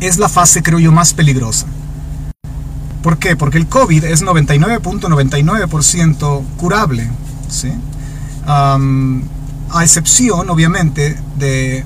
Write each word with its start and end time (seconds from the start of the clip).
es 0.00 0.18
la 0.18 0.28
fase, 0.28 0.62
creo 0.62 0.78
yo, 0.78 0.92
más 0.92 1.14
peligrosa. 1.14 1.66
¿Por 3.02 3.18
qué? 3.18 3.34
Porque 3.36 3.58
el 3.58 3.66
COVID 3.68 4.04
es 4.04 4.22
99.99% 4.22 6.44
curable, 6.56 7.10
¿sí? 7.48 7.72
a 8.46 8.78
excepción, 9.82 10.48
obviamente, 10.48 11.18
de 11.38 11.84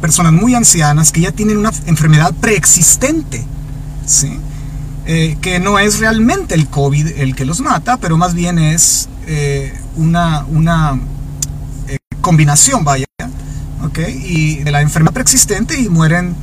personas 0.00 0.32
muy 0.32 0.54
ancianas 0.54 1.10
que 1.10 1.22
ya 1.22 1.32
tienen 1.32 1.58
una 1.58 1.72
enfermedad 1.86 2.32
preexistente, 2.34 3.44
¿sí? 4.06 4.38
Eh, 5.06 5.36
que 5.40 5.60
no 5.60 5.78
es 5.78 5.98
realmente 5.98 6.54
el 6.54 6.68
COVID 6.68 7.18
el 7.18 7.34
que 7.34 7.44
los 7.44 7.60
mata, 7.60 7.96
pero 7.96 8.16
más 8.16 8.34
bien 8.34 8.58
es 8.58 9.08
eh, 9.26 9.76
una, 9.96 10.44
una 10.44 10.98
eh, 11.88 11.98
combinación, 12.20 12.84
vaya, 12.84 13.06
¿ok? 13.82 13.98
Y 14.08 14.56
de 14.56 14.70
la 14.70 14.82
enfermedad 14.82 15.12
preexistente 15.12 15.80
y 15.80 15.88
mueren 15.88 16.34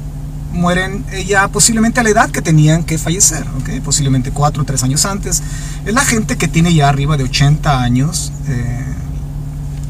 mueren 0.51 1.05
ya 1.25 1.47
posiblemente 1.47 1.99
a 1.99 2.03
la 2.03 2.09
edad 2.09 2.29
que 2.29 2.41
tenían 2.41 2.83
que 2.83 2.97
fallecer, 2.97 3.45
¿ok? 3.59 3.83
posiblemente 3.83 4.31
4 4.31 4.63
o 4.63 4.65
3 4.65 4.83
años 4.83 5.05
antes. 5.05 5.41
Es 5.85 5.93
la 5.93 6.05
gente 6.05 6.37
que 6.37 6.47
tiene 6.47 6.73
ya 6.73 6.89
arriba 6.89 7.17
de 7.17 7.23
80 7.23 7.81
años, 7.81 8.31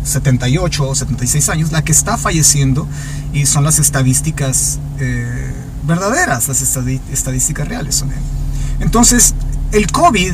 78 0.03 0.89
o 0.89 0.95
76 0.95 1.49
años, 1.49 1.71
la 1.71 1.83
que 1.83 1.91
está 1.91 2.17
falleciendo 2.17 2.87
y 3.33 3.45
son 3.45 3.63
las 3.63 3.79
estadísticas 3.79 4.79
verdaderas, 5.83 6.47
las 6.47 6.61
estadísticas 6.61 7.67
reales. 7.67 8.03
Entonces, 8.79 9.33
el 9.71 9.91
COVID, 9.91 10.33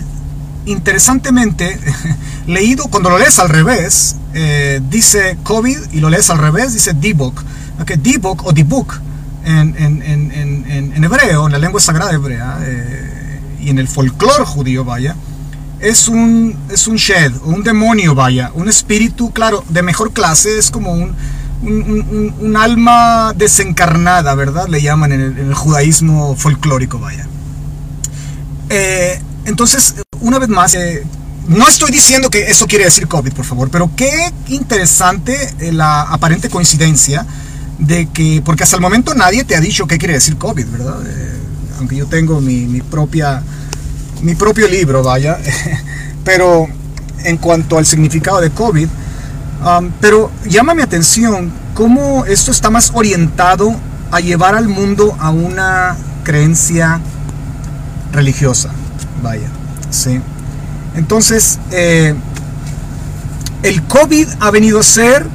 interesantemente, 0.65 1.79
leído, 2.47 2.87
cuando 2.87 3.09
lo 3.09 3.17
lees 3.17 3.39
al 3.39 3.49
revés, 3.49 4.15
eh, 4.33 4.81
dice 4.89 5.37
COVID 5.43 5.77
y 5.93 5.99
lo 5.99 6.09
lees 6.09 6.29
al 6.29 6.37
revés, 6.37 6.73
dice 6.73 6.93
D-Book. 6.93 7.43
Okay, 7.81 7.97
D-Book 7.97 8.45
o 8.45 8.51
D-Book 8.51 8.99
en, 9.47 9.75
en, 9.77 10.31
en, 10.31 10.93
en, 10.93 11.03
hebreo, 11.03 11.45
en 11.45 11.53
la 11.53 11.57
lengua 11.57 11.79
sagrada 11.79 12.11
hebrea 12.11 12.59
eh, 12.61 13.39
y 13.61 13.69
en 13.69 13.79
el 13.79 13.87
folclore 13.87 14.43
judío, 14.43 14.83
vaya, 14.83 15.15
es 15.79 16.07
un, 16.09 16.57
es 16.69 16.87
un 16.87 16.97
shed, 16.97 17.31
un 17.43 17.63
demonio, 17.63 18.13
vaya, 18.13 18.51
un 18.55 18.67
espíritu, 18.67 19.31
claro, 19.31 19.63
de 19.69 19.81
mejor 19.83 20.11
clase, 20.11 20.57
es 20.57 20.69
como 20.69 20.91
un, 20.91 21.15
un, 21.61 22.57
alma 22.57 23.33
desencarnada, 23.35 24.35
¿verdad? 24.35 24.67
Le 24.67 24.81
llaman 24.81 25.13
en 25.13 25.21
el, 25.21 25.53
judaísmo 25.53 26.35
folclórico, 26.35 26.99
vaya. 26.99 27.27
Eh, 28.69 29.21
entonces, 29.45 29.95
una 30.19 30.39
vez 30.39 30.49
más, 30.49 30.75
eh, 30.75 31.05
no 31.47 31.67
estoy 31.69 31.91
diciendo 31.91 32.29
que 32.29 32.49
eso 32.49 32.67
quiere 32.67 32.83
decir 32.83 33.07
COVID, 33.07 33.31
por 33.31 33.45
favor, 33.45 33.69
pero 33.69 33.89
qué 33.95 34.11
interesante 34.49 35.53
la 35.71 36.01
aparente 36.01 36.49
coincidencia 36.49 37.25
de 37.79 38.07
que, 38.07 38.41
porque 38.43 38.63
hasta 38.63 38.75
el 38.75 38.81
momento 38.81 39.13
nadie 39.13 39.43
te 39.43 39.55
ha 39.55 39.59
dicho 39.59 39.87
qué 39.87 39.97
quiere 39.97 40.15
decir 40.15 40.37
COVID, 40.37 40.65
¿verdad? 40.67 40.97
aunque 41.77 41.95
yo 41.95 42.07
tengo 42.07 42.41
mi, 42.41 42.81
propia, 42.81 43.41
mi 44.21 44.35
propio 44.35 44.67
libro, 44.67 45.03
vaya, 45.03 45.37
pero 46.23 46.67
en 47.23 47.37
cuanto 47.37 47.77
al 47.77 47.85
significado 47.85 48.41
de 48.41 48.49
COVID, 48.49 48.87
um, 48.87 49.91
pero 50.01 50.31
llama 50.47 50.73
mi 50.73 50.81
atención 50.81 51.51
cómo 51.73 52.25
esto 52.25 52.51
está 52.51 52.69
más 52.69 52.91
orientado 52.93 53.75
a 54.11 54.19
llevar 54.19 54.55
al 54.55 54.67
mundo 54.67 55.15
a 55.19 55.29
una 55.29 55.95
creencia 56.23 56.99
religiosa, 58.11 58.69
vaya, 59.21 59.49
¿sí? 59.91 60.19
Entonces, 60.95 61.59
eh, 61.71 62.15
el 63.61 63.83
COVID 63.83 64.27
ha 64.39 64.49
venido 64.49 64.79
a 64.79 64.83
ser 64.83 65.27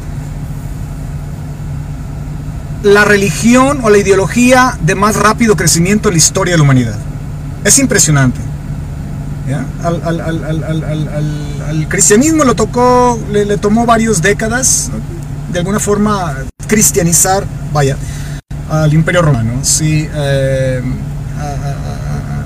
la 2.83 3.05
religión 3.05 3.81
o 3.83 3.91
la 3.91 3.99
ideología 3.99 4.79
de 4.83 4.95
más 4.95 5.17
rápido 5.17 5.57
crecimiento 5.57 6.09
en 6.09 6.15
la 6.15 6.19
historia 6.19 6.55
de 6.55 6.59
la 6.59 6.65
humanidad. 6.65 6.97
Es 7.65 7.79
impresionante. 7.79 8.41
Al, 9.83 11.89
cristianismo 11.89 12.45
lo 12.45 12.55
tocó, 12.55 13.19
le, 13.31 13.57
tomó 13.59 13.87
varias 13.87 14.23
décadas, 14.23 14.91
de 15.53 15.59
alguna 15.59 15.81
forma, 15.81 16.37
cristianizar, 16.67 17.45
vaya, 17.73 17.97
al 18.71 18.93
imperio 18.95 19.23
romano. 19.23 19.53
Sí, 19.63 20.09
eh, 20.15 20.81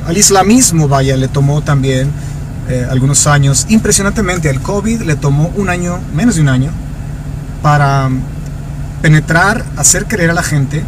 al 0.06 0.16
islamismo, 0.16 0.88
vaya, 0.88 1.16
le 1.16 1.28
tomó 1.28 1.62
también 1.62 2.11
eh, 2.69 2.87
algunos 2.91 3.27
años. 3.27 3.66
Impresionantemente, 3.69 4.49
al 4.49 4.61
COVID 4.61 5.03
le 5.03 5.16
tomó 5.16 5.53
un 5.56 5.69
año, 5.69 5.99
menos 6.15 6.37
de 6.37 6.43
un 6.43 6.49
año, 6.49 6.71
para 7.62 8.09
penetrar, 9.06 9.65
hacer 9.77 10.06
creer 10.06 10.33
a 10.33 10.34
la 10.34 10.43
gente 10.43 10.83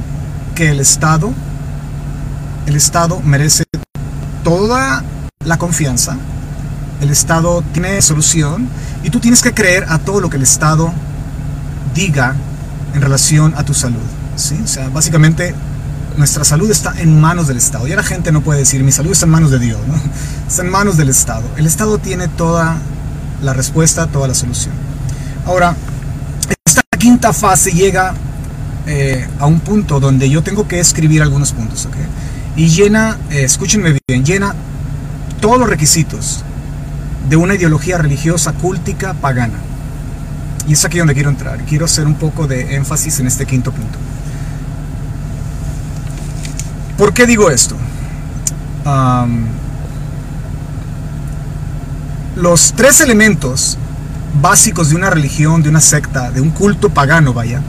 que 0.56 0.70
el 0.70 0.80
Estado, 0.80 1.32
el 2.66 2.74
Estado 2.74 3.20
merece 3.20 3.62
toda 4.42 5.04
la 5.44 5.56
confianza, 5.56 6.16
el 7.00 7.10
Estado 7.10 7.62
tiene 7.72 8.02
solución 8.02 8.68
y 9.04 9.10
tú 9.10 9.20
tienes 9.20 9.40
que 9.40 9.54
creer 9.54 9.84
a 9.88 10.00
todo 10.00 10.20
lo 10.20 10.30
que 10.30 10.36
el 10.36 10.42
Estado 10.42 10.92
diga 11.94 12.34
en 12.92 13.02
relación 13.02 13.54
a 13.56 13.62
tu 13.62 13.72
salud. 13.72 14.02
¿sí? 14.34 14.58
O 14.64 14.66
sea, 14.66 14.88
básicamente 14.88 15.54
nuestra 16.16 16.42
salud 16.42 16.68
está 16.72 17.00
en 17.00 17.20
manos 17.20 17.46
del 17.46 17.58
Estado. 17.58 17.86
Ya 17.86 17.94
la 17.94 18.02
gente 18.02 18.32
no 18.32 18.40
puede 18.40 18.58
decir, 18.58 18.82
mi 18.82 18.90
salud 18.90 19.12
está 19.12 19.26
en 19.26 19.30
manos 19.30 19.52
de 19.52 19.60
Dios, 19.60 19.78
está 20.48 20.62
en 20.62 20.70
manos 20.70 20.96
del 20.96 21.10
Estado. 21.10 21.44
El 21.56 21.68
Estado 21.68 21.98
tiene 21.98 22.26
toda 22.26 22.78
la 23.42 23.52
respuesta, 23.52 24.08
toda 24.08 24.26
la 24.26 24.34
solución. 24.34 24.74
Ahora, 25.46 25.76
quinta 26.98 27.32
fase 27.32 27.72
llega 27.72 28.14
eh, 28.86 29.26
a 29.38 29.46
un 29.46 29.60
punto 29.60 30.00
donde 30.00 30.28
yo 30.28 30.42
tengo 30.42 30.66
que 30.66 30.80
escribir 30.80 31.22
algunos 31.22 31.52
puntos, 31.52 31.86
¿ok? 31.86 31.94
Y 32.56 32.68
llena, 32.68 33.18
eh, 33.30 33.44
escúchenme 33.44 33.98
bien, 34.08 34.24
llena 34.24 34.54
todos 35.40 35.58
los 35.58 35.68
requisitos 35.68 36.42
de 37.28 37.36
una 37.36 37.54
ideología 37.54 37.98
religiosa, 37.98 38.52
cúltica, 38.52 39.14
pagana. 39.14 39.58
Y 40.66 40.72
es 40.72 40.84
aquí 40.84 40.98
donde 40.98 41.14
quiero 41.14 41.30
entrar. 41.30 41.58
Quiero 41.64 41.84
hacer 41.84 42.06
un 42.06 42.14
poco 42.14 42.46
de 42.46 42.74
énfasis 42.74 43.20
en 43.20 43.26
este 43.26 43.46
quinto 43.46 43.72
punto. 43.72 43.98
¿Por 46.96 47.12
qué 47.14 47.26
digo 47.26 47.50
esto? 47.50 47.76
los 52.36 52.72
tres 52.74 53.02
elementos 53.02 53.76
básicos 54.40 54.90
de 54.90 54.96
una 54.96 55.10
religión, 55.10 55.62
de 55.62 55.68
una 55.68 55.80
secta, 55.80 56.30
de 56.30 56.40
un 56.40 56.50
culto 56.50 56.90
pagano, 56.90 57.32
vaya, 57.32 57.62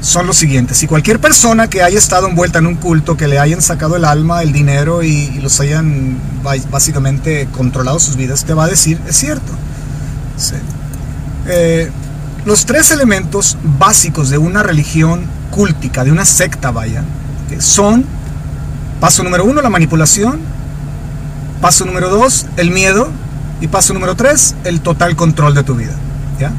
son 0.00 0.26
los 0.26 0.36
siguientes. 0.36 0.78
Si 0.78 0.86
cualquier 0.86 1.20
persona 1.20 1.68
que 1.68 1.82
haya 1.82 1.98
estado 1.98 2.28
envuelta 2.28 2.58
en 2.58 2.66
un 2.66 2.74
culto, 2.74 3.16
que 3.16 3.28
le 3.28 3.38
hayan 3.38 3.62
sacado 3.62 3.96
el 3.96 4.04
alma, 4.04 4.42
el 4.42 4.52
dinero 4.52 5.02
y, 5.02 5.40
los 5.40 5.60
hayan 5.60 6.18
básicamente 6.70 7.48
controlado 7.52 8.00
sus 8.00 8.16
vidas, 8.16 8.44
te 8.44 8.52
va 8.52 8.64
a 8.64 8.68
decir, 8.68 9.00
es 9.08 9.16
cierto. 9.16 9.52
Eh, 11.46 11.90
los 12.44 12.66
tres 12.66 12.90
elementos 12.90 13.56
básicos 13.62 14.28
de 14.28 14.38
una 14.38 14.62
religión 14.62 15.24
cúltica, 15.50 16.02
de 16.02 16.10
una 16.10 16.24
secta, 16.24 16.72
vaya, 16.72 17.04
son, 17.60 18.04
paso 19.00 19.22
número 19.22 19.44
uno, 19.44 19.62
la 19.62 19.70
manipulación, 19.70 20.40
paso 21.60 21.84
número 21.84 22.08
dos, 22.08 22.46
el 22.56 22.72
miedo, 22.72 23.10
y 23.62 23.68
paso 23.68 23.94
número 23.94 24.14
tres, 24.14 24.54
el 24.64 24.82
total 24.82 25.16
control 25.16 25.54
de 25.54 25.62
tu 25.62 25.74
vida. 25.74 25.94
¿ya? 26.38 26.52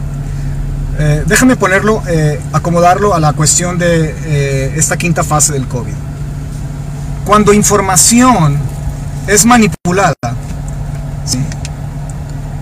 Eh, 0.98 1.24
déjame 1.28 1.56
ponerlo, 1.56 2.02
eh, 2.08 2.42
acomodarlo 2.54 3.14
a 3.14 3.20
la 3.20 3.34
cuestión 3.34 3.78
de 3.78 4.16
eh, 4.26 4.74
esta 4.76 4.98
quinta 4.98 5.24
fase 5.24 5.54
del 5.54 5.68
COVID. 5.68 5.94
Cuando 7.26 7.54
información 7.54 8.58
es 9.28 9.46
manipulada, 9.46 10.16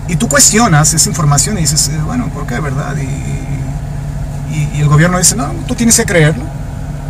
y 0.08 0.16
tú 0.16 0.28
cuestionas 0.28 0.92
esa 0.92 1.08
información 1.08 1.56
y 1.56 1.62
dices, 1.62 1.90
bueno, 2.04 2.28
¿por 2.34 2.46
qué, 2.46 2.60
verdad? 2.60 2.94
Y, 2.96 4.54
y, 4.54 4.70
y 4.74 4.80
el 4.80 4.88
gobierno 4.88 5.16
dice, 5.16 5.36
no, 5.36 5.46
tú 5.66 5.74
tienes 5.74 5.96
que 5.96 6.04
creerlo 6.04 6.44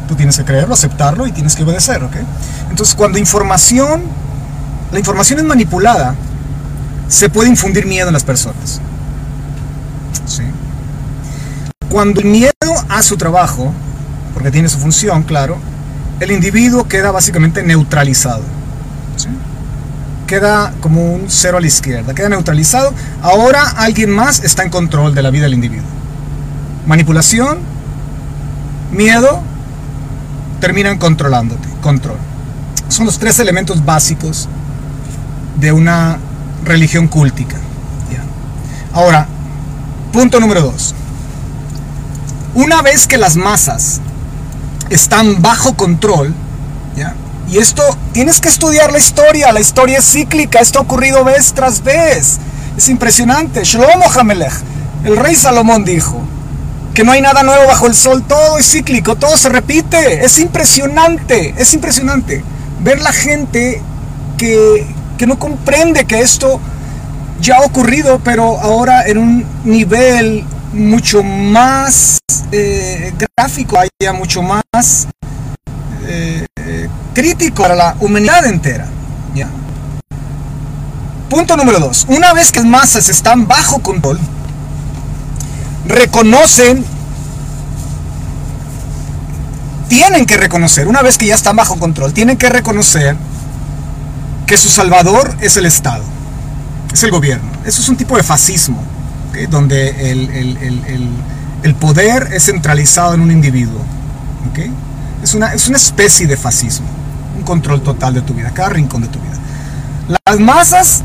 Tú 0.08 0.16
tienes 0.16 0.36
que 0.36 0.44
creerlo, 0.44 0.74
aceptarlo 0.74 1.26
y 1.26 1.32
tienes 1.32 1.56
que 1.56 1.62
obedecer, 1.62 2.02
¿ok? 2.02 2.16
Entonces, 2.70 2.94
cuando 2.94 3.18
información, 3.18 4.02
la 4.92 4.98
información 4.98 5.38
es 5.38 5.44
manipulada, 5.44 6.14
se 7.12 7.28
puede 7.28 7.50
infundir 7.50 7.84
miedo 7.84 8.08
en 8.08 8.14
las 8.14 8.24
personas. 8.24 8.80
¿Sí? 10.24 10.44
Cuando 11.90 12.20
el 12.20 12.26
miedo 12.26 12.52
a 12.88 13.02
su 13.02 13.18
trabajo, 13.18 13.70
porque 14.32 14.50
tiene 14.50 14.70
su 14.70 14.78
función, 14.78 15.22
claro, 15.22 15.58
el 16.20 16.30
individuo 16.30 16.88
queda 16.88 17.10
básicamente 17.10 17.62
neutralizado. 17.62 18.42
Queda 20.26 20.72
como 20.80 21.12
un 21.12 21.26
cero 21.28 21.58
a 21.58 21.60
la 21.60 21.66
izquierda, 21.66 22.14
queda 22.14 22.30
neutralizado. 22.30 22.94
Ahora 23.20 23.62
alguien 23.76 24.08
más 24.08 24.42
está 24.42 24.62
en 24.62 24.70
control 24.70 25.14
de 25.14 25.22
la 25.22 25.28
vida 25.28 25.42
del 25.42 25.52
individuo. 25.52 25.84
Manipulación, 26.86 27.58
miedo 28.90 29.42
terminan 30.60 30.96
controlándote. 30.96 31.68
Control. 31.82 32.16
Son 32.88 33.04
los 33.04 33.18
tres 33.18 33.38
elementos 33.38 33.84
básicos 33.84 34.48
de 35.60 35.72
una 35.72 36.18
religión 36.64 37.08
cúltica. 37.08 37.56
Ahora, 38.94 39.26
punto 40.12 40.38
número 40.38 40.60
dos. 40.60 40.94
Una 42.54 42.82
vez 42.82 43.06
que 43.06 43.16
las 43.16 43.36
masas 43.36 44.00
están 44.90 45.40
bajo 45.40 45.74
control, 45.74 46.34
¿ya? 46.94 47.14
Y 47.50 47.58
esto, 47.58 47.82
tienes 48.12 48.40
que 48.40 48.48
estudiar 48.48 48.92
la 48.92 48.98
historia, 48.98 49.52
la 49.52 49.60
historia 49.60 49.98
es 49.98 50.10
cíclica, 50.10 50.58
esto 50.60 50.78
ha 50.78 50.82
ocurrido 50.82 51.24
vez 51.24 51.52
tras 51.54 51.82
vez. 51.82 52.38
Es 52.76 52.88
impresionante. 52.88 53.64
Shlomo 53.64 54.10
Hamelech, 54.14 54.52
el 55.04 55.16
rey 55.16 55.34
Salomón 55.34 55.84
dijo 55.84 56.20
que 56.94 57.04
no 57.04 57.12
hay 57.12 57.22
nada 57.22 57.42
nuevo 57.42 57.66
bajo 57.66 57.86
el 57.86 57.94
sol, 57.94 58.22
todo 58.22 58.58
es 58.58 58.70
cíclico, 58.70 59.16
todo 59.16 59.36
se 59.36 59.48
repite. 59.48 60.24
Es 60.24 60.38
impresionante, 60.38 61.54
es 61.56 61.72
impresionante 61.72 62.44
ver 62.80 63.00
la 63.00 63.12
gente 63.12 63.80
que, 64.36 64.86
que 65.22 65.26
no 65.28 65.38
comprende 65.38 66.04
que 66.04 66.20
esto 66.20 66.58
ya 67.40 67.58
ha 67.58 67.60
ocurrido, 67.60 68.20
pero 68.24 68.58
ahora 68.58 69.06
en 69.06 69.18
un 69.18 69.46
nivel 69.62 70.44
mucho 70.72 71.22
más 71.22 72.18
eh, 72.50 73.14
gráfico, 73.36 73.78
haya 73.78 74.12
mucho 74.12 74.42
más 74.42 75.06
eh, 76.08 76.44
crítico 77.14 77.62
para 77.62 77.76
la 77.76 77.96
humanidad 78.00 78.46
entera. 78.46 78.88
¿ya? 79.32 79.46
Punto 81.30 81.56
número 81.56 81.78
dos. 81.78 82.04
Una 82.08 82.32
vez 82.32 82.50
que 82.50 82.58
las 82.58 82.68
masas 82.68 83.08
están 83.08 83.46
bajo 83.46 83.78
control, 83.78 84.18
reconocen, 85.86 86.84
tienen 89.88 90.26
que 90.26 90.36
reconocer, 90.36 90.88
una 90.88 91.00
vez 91.00 91.16
que 91.16 91.26
ya 91.26 91.36
están 91.36 91.54
bajo 91.54 91.78
control, 91.78 92.12
tienen 92.12 92.36
que 92.36 92.48
reconocer 92.48 93.16
que 94.52 94.58
su 94.58 94.68
salvador 94.68 95.34
es 95.40 95.56
el 95.56 95.64
Estado, 95.64 96.04
es 96.92 97.02
el 97.02 97.10
gobierno. 97.10 97.50
Eso 97.64 97.80
es 97.80 97.88
un 97.88 97.96
tipo 97.96 98.18
de 98.18 98.22
fascismo, 98.22 98.84
donde 99.48 100.10
el, 100.10 101.74
poder 101.80 102.28
es 102.34 102.44
centralizado 102.44 103.14
en 103.14 103.22
un 103.22 103.30
individuo. 103.30 103.80
Es, 105.22 105.32
una, 105.32 105.54
es 105.54 105.68
una 105.68 105.78
especie 105.78 106.26
de 106.26 106.36
fascismo, 106.36 106.86
un 107.34 107.44
control 107.44 107.80
total 107.80 108.12
de 108.12 108.20
tu 108.20 108.34
vida, 108.34 108.50
cada 108.50 108.68
rincón 108.68 109.00
de 109.00 109.08
tu 109.08 109.18
vida. 109.20 109.38
Las 110.26 110.38
masas 110.38 111.00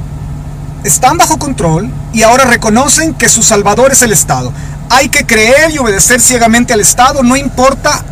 están 0.83 1.17
bajo 1.17 1.39
control 1.39 1.89
y 2.11 2.23
ahora 2.23 2.44
reconocen 2.44 3.13
que 3.13 3.29
su 3.29 3.44
salvador 3.44 3.94
es 3.94 4.01
el 4.01 4.11
Estado. 4.11 4.51
Hay 4.89 5.07
que 5.07 5.25
creer 5.25 5.71
y 5.73 5.77
obedecer 5.77 6.19
ciegamente 6.19 6.73
al 6.73 6.81
Estado, 6.81 7.23
no 7.23 7.38
importa 7.38 8.03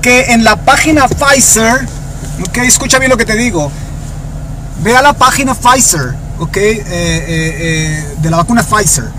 que 0.00 0.32
en 0.32 0.42
la 0.42 0.56
página 0.56 1.06
Pfizer, 1.06 1.86
ok, 2.48 2.56
escucha 2.64 2.98
bien 2.98 3.10
lo 3.10 3.18
que 3.18 3.26
te 3.26 3.36
digo, 3.36 3.70
ve 4.82 4.96
a 4.96 5.02
la 5.02 5.12
página 5.12 5.54
Pfizer, 5.54 6.14
ok, 6.38 6.56
eh, 6.56 6.82
eh, 6.82 6.84
eh, 7.28 8.14
de 8.20 8.30
la 8.30 8.38
vacuna 8.38 8.62
Pfizer. 8.62 9.10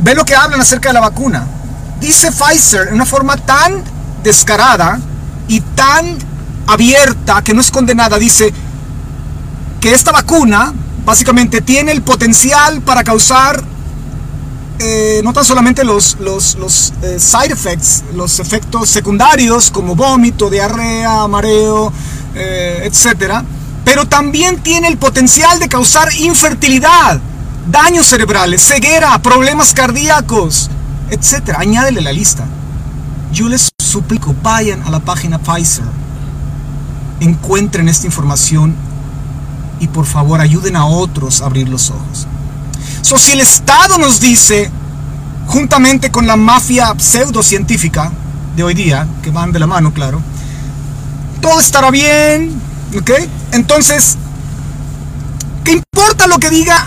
ve 0.00 0.14
lo 0.14 0.24
que 0.24 0.34
hablan 0.34 0.60
acerca 0.60 0.90
de 0.90 0.94
la 0.94 1.00
vacuna. 1.00 1.46
Dice 2.00 2.30
Pfizer 2.30 2.88
en 2.88 2.94
una 2.94 3.06
forma 3.06 3.36
tan 3.36 3.82
descarada 4.22 5.00
y 5.48 5.60
tan 5.60 6.16
abierta 6.66 7.42
que 7.42 7.54
no 7.54 7.60
es 7.60 7.70
condenada, 7.70 8.18
dice, 8.18 8.52
que 9.80 9.94
esta 9.94 10.12
vacuna 10.12 10.72
básicamente 11.04 11.60
tiene 11.62 11.92
el 11.92 12.02
potencial 12.02 12.82
para 12.82 13.02
causar 13.02 13.64
no 15.24 15.32
tan 15.32 15.44
solamente 15.44 15.82
los, 15.82 16.16
side 17.18 17.52
effects, 17.52 18.04
los 18.14 18.38
efectos 18.38 18.88
secundarios 18.88 19.72
como 19.72 19.96
vómito, 19.96 20.48
diarrea, 20.48 21.26
mareo, 21.26 21.92
eh, 22.34 22.82
etcétera, 22.84 23.44
pero 23.84 24.06
también 24.06 24.62
tiene 24.62 24.88
el 24.88 24.98
potencial 24.98 25.58
de 25.58 25.68
causar 25.68 26.12
infertilidad, 26.14 27.20
daños 27.70 28.06
cerebrales, 28.06 28.62
ceguera, 28.62 29.18
problemas 29.22 29.72
cardíacos, 29.72 30.70
etcétera. 31.10 31.60
Añádele 31.60 32.00
la 32.00 32.12
lista. 32.12 32.46
Yo 33.32 33.48
les 33.48 33.70
suplico, 33.78 34.34
vayan 34.42 34.82
a 34.82 34.90
la 34.90 35.00
página 35.00 35.38
Pfizer, 35.38 35.84
encuentren 37.20 37.88
esta 37.88 38.06
información 38.06 38.74
y 39.80 39.88
por 39.88 40.06
favor 40.06 40.40
ayuden 40.40 40.76
a 40.76 40.86
otros 40.86 41.40
a 41.40 41.46
abrir 41.46 41.68
los 41.68 41.90
ojos. 41.90 42.26
So, 43.02 43.18
si 43.18 43.32
el 43.32 43.40
Estado 43.40 43.98
nos 43.98 44.20
dice, 44.20 44.70
juntamente 45.46 46.10
con 46.10 46.26
la 46.26 46.36
mafia 46.36 46.94
pseudocientífica 46.98 48.12
de 48.56 48.62
hoy 48.62 48.74
día, 48.74 49.06
que 49.22 49.30
van 49.30 49.52
de 49.52 49.58
la 49.58 49.66
mano, 49.66 49.92
claro, 49.92 50.20
todo 51.40 51.60
estará 51.60 51.90
bien, 51.90 52.60
¿ok? 52.98 53.10
Entonces, 53.52 54.16
¿qué 55.64 55.72
importa 55.72 56.26
lo 56.26 56.38
que 56.38 56.50
diga, 56.50 56.86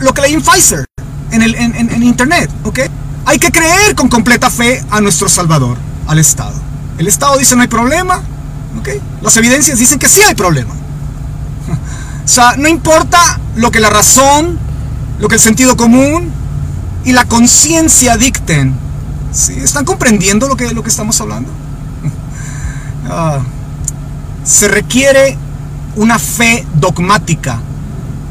lo 0.00 0.12
que 0.12 0.22
leí 0.22 0.34
en 0.34 0.42
Pfizer, 0.42 0.84
en, 1.30 1.42
el, 1.42 1.54
en, 1.54 1.74
en 1.74 2.02
Internet, 2.02 2.50
¿ok? 2.64 2.80
Hay 3.24 3.38
que 3.38 3.50
creer 3.50 3.94
con 3.94 4.08
completa 4.08 4.50
fe 4.50 4.84
a 4.90 5.00
nuestro 5.00 5.28
Salvador, 5.28 5.76
al 6.06 6.18
Estado. 6.18 6.54
El 6.98 7.06
Estado 7.06 7.38
dice 7.38 7.56
no 7.56 7.62
hay 7.62 7.68
problema, 7.68 8.22
¿ok? 8.78 8.88
Las 9.22 9.36
evidencias 9.36 9.78
dicen 9.78 9.98
que 9.98 10.08
sí 10.08 10.20
hay 10.22 10.34
problema. 10.34 10.74
O 12.24 12.28
sea, 12.28 12.54
no 12.56 12.68
importa 12.68 13.40
lo 13.56 13.72
que 13.72 13.80
la 13.80 13.90
razón, 13.90 14.56
lo 15.18 15.26
que 15.26 15.34
el 15.34 15.40
sentido 15.40 15.76
común 15.76 16.32
y 17.04 17.10
la 17.12 17.24
conciencia 17.24 18.16
dicten. 18.16 18.76
¿Sí? 19.32 19.54
¿Están 19.54 19.84
comprendiendo 19.84 20.46
lo 20.46 20.56
que, 20.56 20.72
lo 20.72 20.82
que 20.82 20.88
estamos 20.88 21.20
hablando? 21.20 21.50
Ah, 23.10 23.40
se 24.44 24.68
requiere 24.68 25.36
una 25.96 26.18
fe 26.18 26.66
dogmática 26.74 27.60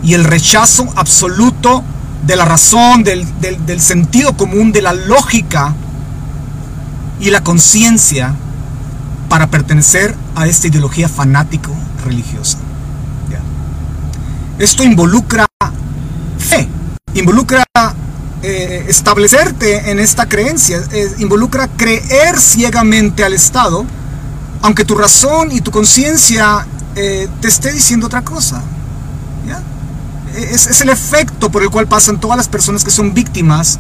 y 0.04 0.14
el 0.14 0.24
rechazo 0.24 0.88
absoluto 0.96 1.84
de 2.26 2.36
la 2.36 2.46
razón, 2.46 3.04
del, 3.04 3.26
del 3.40 3.82
sentido 3.82 4.36
común, 4.36 4.72
de 4.72 4.82
la 4.82 4.94
lógica 4.94 5.74
y 7.20 7.30
la 7.30 7.44
conciencia 7.44 8.34
para 9.30 9.48
pertenecer 9.48 10.16
a 10.36 10.48
esta 10.48 10.68
ideología 10.68 11.08
fanático 11.08 11.72
religiosa. 12.04 12.58
Esto 14.60 14.84
involucra 14.84 15.48
fe, 16.38 16.68
involucra 17.16 17.64
eh, 18.44 18.86
establecerte 18.88 19.90
en 19.90 20.00
esta 20.00 20.28
creencia, 20.28 20.84
eh, 20.92 21.12
involucra 21.18 21.68
creer 21.68 22.40
ciegamente 22.40 23.24
al 23.24 23.34
Estado, 23.34 23.86
aunque 24.62 24.86
tu 24.86 24.96
razón 24.96 25.52
y 25.52 25.62
tu 25.62 25.72
conciencia 25.72 26.66
eh, 26.96 27.28
te 27.42 27.48
esté 27.48 27.72
diciendo 27.72 28.08
otra 28.08 28.24
cosa. 28.24 28.64
Es, 30.36 30.68
es, 30.68 30.80
el 30.80 30.88
efecto 30.88 31.52
por 31.52 31.62
el 31.62 31.70
cual 31.70 31.88
pasan 31.88 32.18
todas 32.18 32.38
las 32.38 32.48
personas 32.48 32.86
que 32.86 32.90
son 32.90 33.14
víctimas 33.14 33.80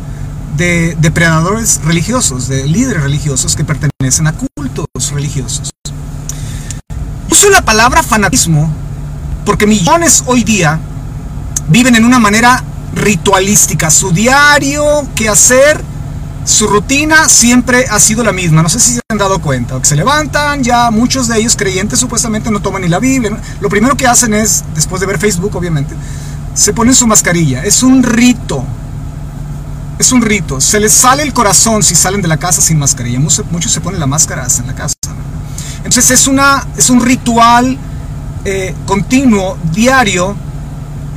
de 0.58 0.98
depredadores 1.00 1.80
religiosos, 1.86 2.50
de 2.50 2.68
líderes 2.68 3.02
religiosos 3.02 3.56
que 3.56 3.64
pertenecen 3.64 4.28
a 4.28 4.34
cultos 4.34 5.12
religiosos. 5.14 5.70
Uso 7.30 7.50
la 7.50 7.62
palabra 7.62 8.04
fanatismo 8.04 8.70
porque 9.46 9.66
millones 9.66 10.24
hoy 10.26 10.44
día 10.44 10.80
viven 11.70 11.96
en 11.96 12.06
una 12.06 12.20
manera 12.20 12.64
ritualística. 12.94 13.90
Su 13.90 14.12
diario, 14.12 15.08
qué 15.16 15.30
hacer, 15.30 15.82
su 16.46 16.68
rutina 16.68 17.30
siempre 17.30 17.86
ha 17.90 18.00
sido 18.00 18.24
la 18.24 18.32
misma. 18.32 18.64
No 18.64 18.70
sé 18.70 18.80
si 18.80 18.94
se 18.94 19.02
han 19.10 19.18
dado 19.18 19.40
cuenta. 19.40 19.84
Se 19.84 19.96
levantan, 19.96 20.64
ya 20.64 20.92
muchos 20.92 21.28
de 21.28 21.40
ellos 21.40 21.56
creyentes 21.56 22.00
supuestamente 22.00 22.50
no 22.52 22.62
toman 22.62 22.82
ni 22.82 22.88
la 22.88 23.00
Biblia. 23.00 23.38
Lo 23.60 23.70
primero 23.70 23.96
que 23.96 24.08
hacen 24.08 24.34
es, 24.34 24.64
después 24.74 25.00
de 25.00 25.08
ver 25.08 25.20
Facebook 25.20 25.56
obviamente, 25.56 25.96
se 26.54 26.74
ponen 26.74 26.94
su 26.94 27.08
mascarilla. 27.08 27.64
Es 27.64 27.84
un 27.84 28.04
rito. 28.04 28.64
Es 30.00 30.12
un 30.12 30.22
rito. 30.22 30.60
Se 30.60 30.80
les 30.80 30.94
sale 30.94 31.24
el 31.24 31.34
corazón 31.34 31.84
si 31.84 31.96
salen 31.96 32.22
de 32.22 32.28
la 32.28 32.38
casa 32.38 32.62
sin 32.62 32.80
mascarilla. 32.80 33.20
Muchos, 33.20 33.72
se 33.72 33.82
ponen 33.82 34.00
la 34.00 34.08
máscara 34.08 34.48
en 34.58 34.68
la 34.68 34.76
casa. 34.76 34.96
Entonces 35.78 36.12
es, 36.12 36.28
una, 36.28 36.68
es 36.78 36.90
un 36.90 37.02
ritual 37.02 37.78
eh, 38.46 38.74
continuo, 38.86 39.58
diario, 39.72 40.36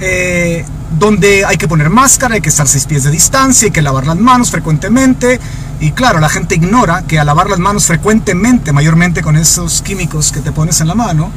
eh, 0.00 0.64
donde 0.98 1.44
hay 1.44 1.56
que 1.56 1.68
poner 1.68 1.90
máscara, 1.90 2.34
hay 2.34 2.40
que 2.40 2.48
estar 2.48 2.68
seis 2.68 2.86
pies 2.86 3.04
de 3.04 3.10
distancia, 3.10 3.66
hay 3.66 3.72
que 3.72 3.82
lavar 3.82 4.06
las 4.06 4.16
manos 4.16 4.50
frecuentemente. 4.50 5.40
Y 5.80 5.92
claro, 5.92 6.20
la 6.20 6.28
gente 6.28 6.54
ignora 6.54 7.02
que 7.02 7.18
al 7.18 7.26
lavar 7.26 7.50
las 7.50 7.58
manos 7.58 7.86
frecuentemente, 7.86 8.72
mayormente 8.72 9.22
con 9.22 9.36
esos 9.36 9.82
químicos 9.82 10.32
que 10.32 10.40
te 10.40 10.52
pones 10.52 10.80
en 10.80 10.88
la 10.88 10.94
mano, 10.94 11.30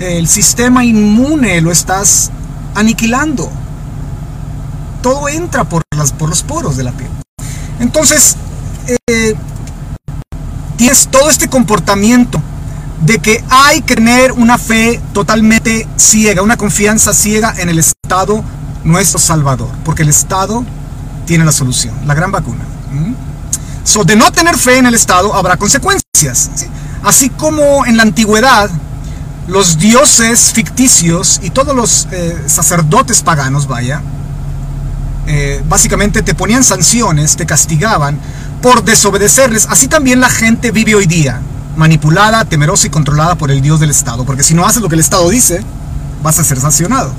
el 0.00 0.26
sistema 0.26 0.84
inmune 0.84 1.60
lo 1.60 1.70
estás 1.70 2.30
aniquilando. 2.74 3.50
Todo 5.02 5.28
entra 5.28 5.64
por, 5.64 5.82
las, 5.96 6.12
por 6.12 6.28
los 6.28 6.42
poros 6.42 6.76
de 6.76 6.84
la 6.84 6.92
piel. 6.92 7.10
Entonces, 7.78 8.36
eh, 9.06 9.34
tienes 10.76 11.08
todo 11.08 11.30
este 11.30 11.48
comportamiento 11.48 12.40
de 13.04 13.18
que 13.18 13.44
hay 13.50 13.82
que 13.82 13.96
tener 13.96 14.32
una 14.32 14.56
fe 14.56 15.00
totalmente 15.12 15.86
ciega, 15.96 16.42
una 16.42 16.56
confianza 16.56 17.12
ciega 17.12 17.54
en 17.58 17.68
el 17.68 17.78
Estado, 17.78 18.42
nuestro 18.84 19.18
Salvador, 19.18 19.70
porque 19.84 20.02
el 20.02 20.08
Estado 20.08 20.64
tiene 21.26 21.44
la 21.44 21.52
solución, 21.52 21.94
la 22.06 22.14
gran 22.14 22.30
vacuna. 22.30 22.64
So, 23.82 24.04
de 24.04 24.16
no 24.16 24.30
tener 24.32 24.56
fe 24.56 24.78
en 24.78 24.86
el 24.86 24.94
Estado 24.94 25.34
habrá 25.34 25.56
consecuencias. 25.56 26.50
Así 27.02 27.28
como 27.30 27.84
en 27.84 27.96
la 27.96 28.02
antigüedad 28.02 28.70
los 29.46 29.78
dioses 29.78 30.52
ficticios 30.52 31.40
y 31.42 31.50
todos 31.50 31.76
los 31.76 32.08
eh, 32.12 32.44
sacerdotes 32.46 33.22
paganos, 33.22 33.66
vaya, 33.66 34.02
eh, 35.26 35.62
básicamente 35.68 36.22
te 36.22 36.34
ponían 36.34 36.64
sanciones, 36.64 37.36
te 37.36 37.44
castigaban 37.44 38.18
por 38.62 38.84
desobedecerles. 38.84 39.66
Así 39.68 39.86
también 39.86 40.20
la 40.20 40.30
gente 40.30 40.70
vive 40.70 40.94
hoy 40.94 41.06
día 41.06 41.40
manipulada, 41.76 42.44
temerosa 42.44 42.86
y 42.86 42.90
controlada 42.90 43.34
por 43.34 43.50
el 43.50 43.60
Dios 43.60 43.80
del 43.80 43.90
Estado. 43.90 44.24
Porque 44.24 44.42
si 44.42 44.54
no 44.54 44.64
haces 44.64 44.80
lo 44.80 44.88
que 44.88 44.94
el 44.94 45.00
Estado 45.00 45.28
dice, 45.28 45.62
vas 46.22 46.38
a 46.38 46.44
ser 46.44 46.60
sancionado. 46.60 47.12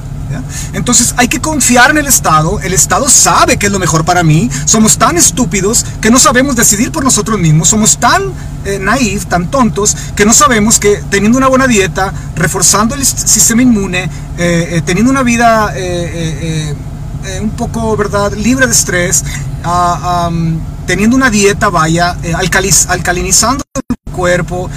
Entonces 0.74 1.14
hay 1.18 1.28
que 1.28 1.40
confiar 1.42 1.92
en 1.92 1.98
el 1.98 2.08
Estado, 2.08 2.60
el 2.62 2.74
Estado 2.74 3.10
sabe 3.10 3.58
que 3.58 3.68
es 3.68 3.72
lo 3.72 3.80
mejor 3.80 4.06
para 4.06 4.24
mí, 4.24 4.50
somos 4.66 4.98
tan 4.98 5.18
estúpidos 5.18 5.86
que 6.02 6.10
no 6.12 6.20
sabemos 6.20 6.56
decidir 6.56 6.92
por 6.92 7.04
nosotros 7.04 7.40
mismos, 7.40 7.70
somos 7.70 7.98
tan 7.98 8.34
eh, 8.66 8.80
naif, 8.80 9.28
tan 9.28 9.52
tontos, 9.52 9.96
que 10.16 10.26
no 10.26 10.34
sabemos 10.34 10.80
que 10.80 11.04
teniendo 11.12 11.38
una 11.38 11.48
buena 11.48 11.68
dieta, 11.68 12.12
reforzando 12.36 12.96
el 12.96 13.06
sistema 13.06 13.62
inmune, 13.62 14.04
eh, 14.04 14.10
eh, 14.72 14.82
teniendo 14.84 15.12
una 15.12 15.22
vida 15.24 15.74
un 17.42 17.50
poco, 17.52 17.96
¿verdad?, 17.98 18.34
libre 18.34 18.66
de 18.68 18.74
estrés, 18.74 19.24
ah, 19.64 20.30
teniendo 20.86 21.16
una 21.16 21.30
dieta, 21.30 21.70
vaya, 21.70 22.18
alcalinizando 22.88 23.64
el 23.76 24.12
cuerpo, 24.12 24.70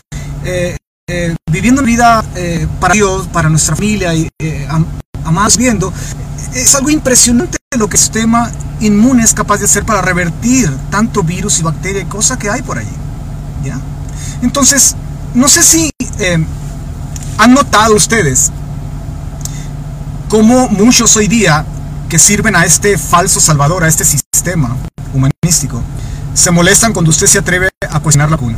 viviendo 1.50 1.80
una 1.80 1.88
vida 1.88 2.24
para 2.80 2.94
Dios, 2.94 3.26
para 3.28 3.48
nuestra 3.48 3.74
familia 3.74 4.14
más 5.30 5.56
viendo, 5.56 5.92
es 6.54 6.74
algo 6.74 6.90
impresionante 6.90 7.58
lo 7.76 7.88
que 7.88 7.96
el 7.96 8.00
sistema 8.00 8.50
inmune 8.80 9.22
es 9.22 9.34
capaz 9.34 9.58
de 9.58 9.66
hacer 9.66 9.84
para 9.84 10.00
revertir 10.00 10.74
tanto 10.90 11.22
virus 11.22 11.58
y 11.60 11.62
bacteria 11.62 12.02
y 12.02 12.06
cosas 12.06 12.38
que 12.38 12.48
hay 12.48 12.62
por 12.62 12.78
allí. 12.78 12.88
¿ya? 13.64 13.78
Entonces, 14.42 14.96
no 15.34 15.48
sé 15.48 15.62
si 15.62 15.90
eh, 16.18 16.44
han 17.36 17.54
notado 17.54 17.94
ustedes 17.94 18.50
cómo 20.28 20.68
muchos 20.68 21.16
hoy 21.16 21.28
día 21.28 21.64
que 22.08 22.18
sirven 22.18 22.56
a 22.56 22.64
este 22.64 22.96
falso 22.96 23.40
salvador, 23.40 23.84
a 23.84 23.88
este 23.88 24.04
sistema 24.04 24.76
humanístico, 25.12 25.82
se 26.34 26.50
molestan 26.50 26.92
cuando 26.92 27.10
usted 27.10 27.26
se 27.26 27.38
atreve 27.38 27.68
a 27.90 28.00
cuestionar 28.00 28.30
la 28.30 28.36
vacuna. 28.36 28.56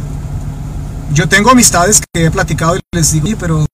Yo 1.12 1.29
tengo 1.29 1.50
amistades 1.50 2.00
que 2.12 2.27
he 2.27 2.31
platicado 2.31 2.77
y 2.77 2.81
les 2.93 3.12
digo, 3.12 3.37
pero 3.39 3.67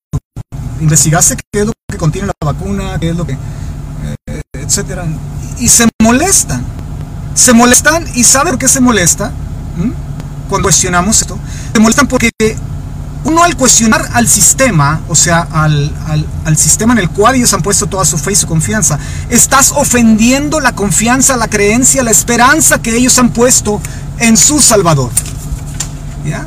investigaste 0.81 1.37
qué 1.37 1.61
es 1.61 1.67
lo 1.67 1.73
que 1.91 1.99
contiene 1.99 2.29
la 2.29 2.35
vacuna, 2.53 2.99
qué 3.01 3.11
es 3.11 3.17
lo 3.17 3.27
que, 3.27 3.33
eh, 3.33 4.43
etcétera, 4.53 5.07
y, 5.59 5.69
se 5.69 5.89
molestan, 6.03 6.65
se 7.35 7.53
molestan 7.53 8.05
y 8.15 8.25
saben 8.25 8.53
por 8.53 8.59
qué 8.59 8.69
se 8.69 8.81
molesta 8.81 9.33
cuando 10.49 10.67
cuestionamos 10.67 11.21
esto, 11.21 11.39
se 11.73 11.81
molestan 11.81 12.07
porque 12.07 12.31
uno 13.25 13.43
al 13.43 13.57
cuestionar 13.57 14.09
al 14.13 14.29
sistema, 14.29 15.01
o 15.09 15.17
sea, 15.17 15.49
al, 15.51 15.93
al, 16.45 16.57
sistema 16.57 16.93
en 16.93 17.01
el 17.01 17.11
cual 17.11 17.35
ellos 17.35 17.53
han 17.53 17.63
puesto 17.63 17.89
toda 17.89 18.05
su 18.05 18.19
fe 18.19 18.33
y 18.33 18.37
su 18.37 18.47
confianza, 18.47 18.99
estás 19.29 19.73
ofendiendo 19.73 20.61
la 20.61 20.73
confianza, 20.73 21.37
la 21.37 21.49
creencia, 21.49 22.05
la 22.05 22.13
esperanza 22.13 22.81
que 22.81 22.97
ellos 22.97 23.19
han 23.19 23.31
puesto 23.31 23.81
en 24.19 24.37
su 24.37 24.61
Salvador. 24.61 25.11
¿Ya? 26.25 26.47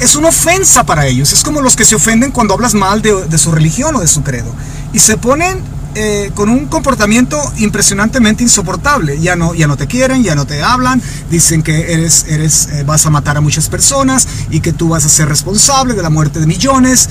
Es 0.00 0.16
una 0.16 0.28
ofensa 0.28 0.84
para 0.84 1.06
ellos. 1.06 1.32
Es 1.32 1.42
como 1.42 1.60
los 1.60 1.76
que 1.76 1.84
se 1.84 1.94
ofenden 1.94 2.30
cuando 2.30 2.54
hablas 2.54 2.74
mal 2.74 3.02
de, 3.02 3.38
su 3.38 3.50
religión 3.50 3.96
o 3.96 4.00
de 4.00 4.08
su 4.08 4.22
credo. 4.22 4.54
Y 4.92 5.00
se 5.00 5.16
ponen 5.16 5.60
eh, 5.94 6.30
con 6.34 6.48
un 6.48 6.66
comportamiento 6.66 7.40
impresionantemente 7.58 8.42
insoportable. 8.42 9.20
Ya 9.20 9.36
no, 9.36 9.54
ya 9.54 9.66
no 9.66 9.76
te 9.76 9.86
quieren, 9.86 10.22
ya 10.22 10.34
no 10.34 10.46
te 10.46 10.62
hablan, 10.62 11.02
dicen 11.30 11.62
que 11.62 11.92
eres, 11.92 12.26
eres, 12.28 12.68
eh, 12.72 12.84
vas 12.84 13.06
a 13.06 13.10
matar 13.10 13.36
a 13.36 13.40
muchas 13.40 13.68
personas 13.68 14.28
y 14.50 14.60
que 14.60 14.72
tú 14.72 14.88
vas 14.90 15.04
a 15.04 15.08
ser 15.08 15.28
responsable 15.28 15.94
de 15.94 16.02
la 16.02 16.10
muerte 16.10 16.40
de 16.40 16.46
millones. 16.46 17.08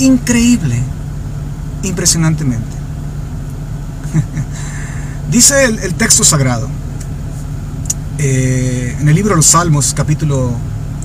Increíble, 0.00 0.80
impresionantemente. 1.82 2.66
Dice 5.30 5.64
el, 5.64 5.94
texto 5.94 6.22
sagrado 6.22 6.68
eh, 8.18 8.96
en 9.00 9.08
el 9.08 9.14
libro 9.14 9.30
de 9.30 9.36
los 9.36 9.46
Salmos, 9.46 9.92
capítulo 9.94 10.56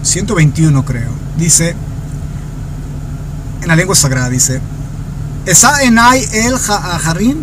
121 0.04 0.86
creo, 0.86 1.12
dice, 1.38 1.76
en 3.62 3.68
la 3.68 3.76
lengua 3.76 3.96
sagrada 3.96 4.30
dice, 4.30 4.62
Esa 5.46 5.84
enai 5.84 6.28
el 6.34 6.56
harim 7.06 7.38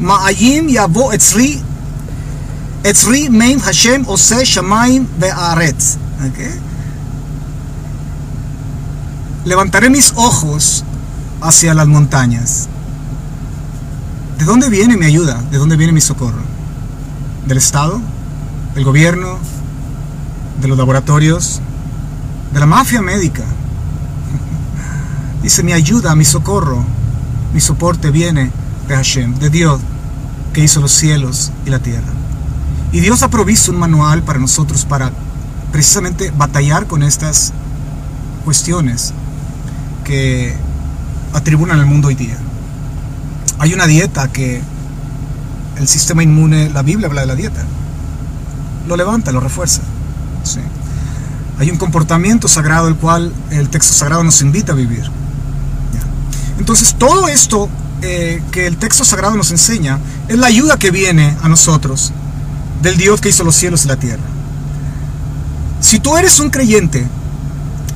ma'ayim 0.00 0.68
yabo 0.68 1.12
etzri 1.12 1.60
etzri 2.84 3.28
meim 3.28 3.60
Hashem 3.60 4.04
ose 4.08 4.44
shamaim 4.44 5.06
be'aretz. 5.18 5.96
Levantaré 9.44 9.90
mis 9.90 10.12
ojos 10.16 10.84
hacia 11.40 11.74
las 11.74 11.86
montañas. 11.86 12.68
¿De 14.38 14.44
dónde 14.44 14.68
viene 14.68 14.96
mi 14.96 15.06
ayuda? 15.06 15.42
¿De 15.50 15.58
dónde 15.58 15.76
viene 15.76 15.92
mi 15.92 16.00
socorro? 16.00 16.42
¿Del 17.46 17.58
Estado? 17.58 18.00
¿Del 18.74 18.84
gobierno? 18.84 19.38
De 20.60 20.68
los 20.68 20.76
laboratorios, 20.76 21.60
de 22.52 22.60
la 22.60 22.66
mafia 22.66 23.02
médica. 23.02 23.44
Dice, 25.42 25.62
mi 25.62 25.72
ayuda, 25.72 26.14
mi 26.14 26.24
socorro, 26.24 26.84
mi 27.54 27.60
soporte 27.60 28.10
viene 28.10 28.50
de 28.88 28.94
Hashem, 28.94 29.34
de 29.36 29.50
Dios, 29.50 29.80
que 30.52 30.62
hizo 30.62 30.80
los 30.80 30.92
cielos 30.92 31.52
y 31.64 31.70
la 31.70 31.78
tierra. 31.78 32.12
Y 32.92 33.00
Dios 33.00 33.22
ha 33.22 33.28
provisto 33.28 33.70
un 33.70 33.78
manual 33.78 34.22
para 34.22 34.38
nosotros 34.38 34.84
para 34.84 35.12
precisamente 35.72 36.30
batallar 36.30 36.86
con 36.86 37.02
estas 37.02 37.52
cuestiones 38.44 39.12
que 40.04 40.56
atribulan 41.34 41.78
al 41.78 41.86
mundo 41.86 42.08
hoy 42.08 42.14
día. 42.14 42.38
Hay 43.58 43.74
una 43.74 43.86
dieta 43.86 44.28
que 44.28 44.62
el 45.76 45.86
sistema 45.86 46.22
inmune, 46.22 46.70
la 46.70 46.82
Biblia 46.82 47.08
habla 47.08 47.20
de 47.20 47.26
la 47.26 47.34
dieta, 47.34 47.64
lo 48.86 48.96
levanta, 48.96 49.32
lo 49.32 49.40
refuerza. 49.40 49.82
Hay 51.58 51.70
un 51.70 51.76
comportamiento 51.76 52.48
sagrado 52.48 52.88
el 52.88 52.96
cual 52.96 53.32
el 53.50 53.68
texto 53.68 53.92
sagrado 53.92 54.22
nos 54.22 54.40
invita 54.42 54.72
a 54.72 54.76
vivir. 54.76 55.10
Entonces 56.58 56.94
todo 56.94 57.28
esto 57.28 57.68
eh, 58.02 58.42
que 58.52 58.66
el 58.66 58.76
texto 58.76 59.04
sagrado 59.04 59.36
nos 59.36 59.50
enseña 59.50 59.98
es 60.28 60.38
la 60.38 60.46
ayuda 60.46 60.78
que 60.78 60.90
viene 60.90 61.36
a 61.42 61.48
nosotros 61.48 62.12
del 62.82 62.96
Dios 62.96 63.20
que 63.20 63.30
hizo 63.30 63.42
los 63.42 63.56
cielos 63.56 63.84
y 63.84 63.88
la 63.88 63.96
tierra. 63.96 64.22
Si 65.80 65.98
tú 65.98 66.16
eres 66.16 66.38
un 66.38 66.50
creyente 66.50 67.06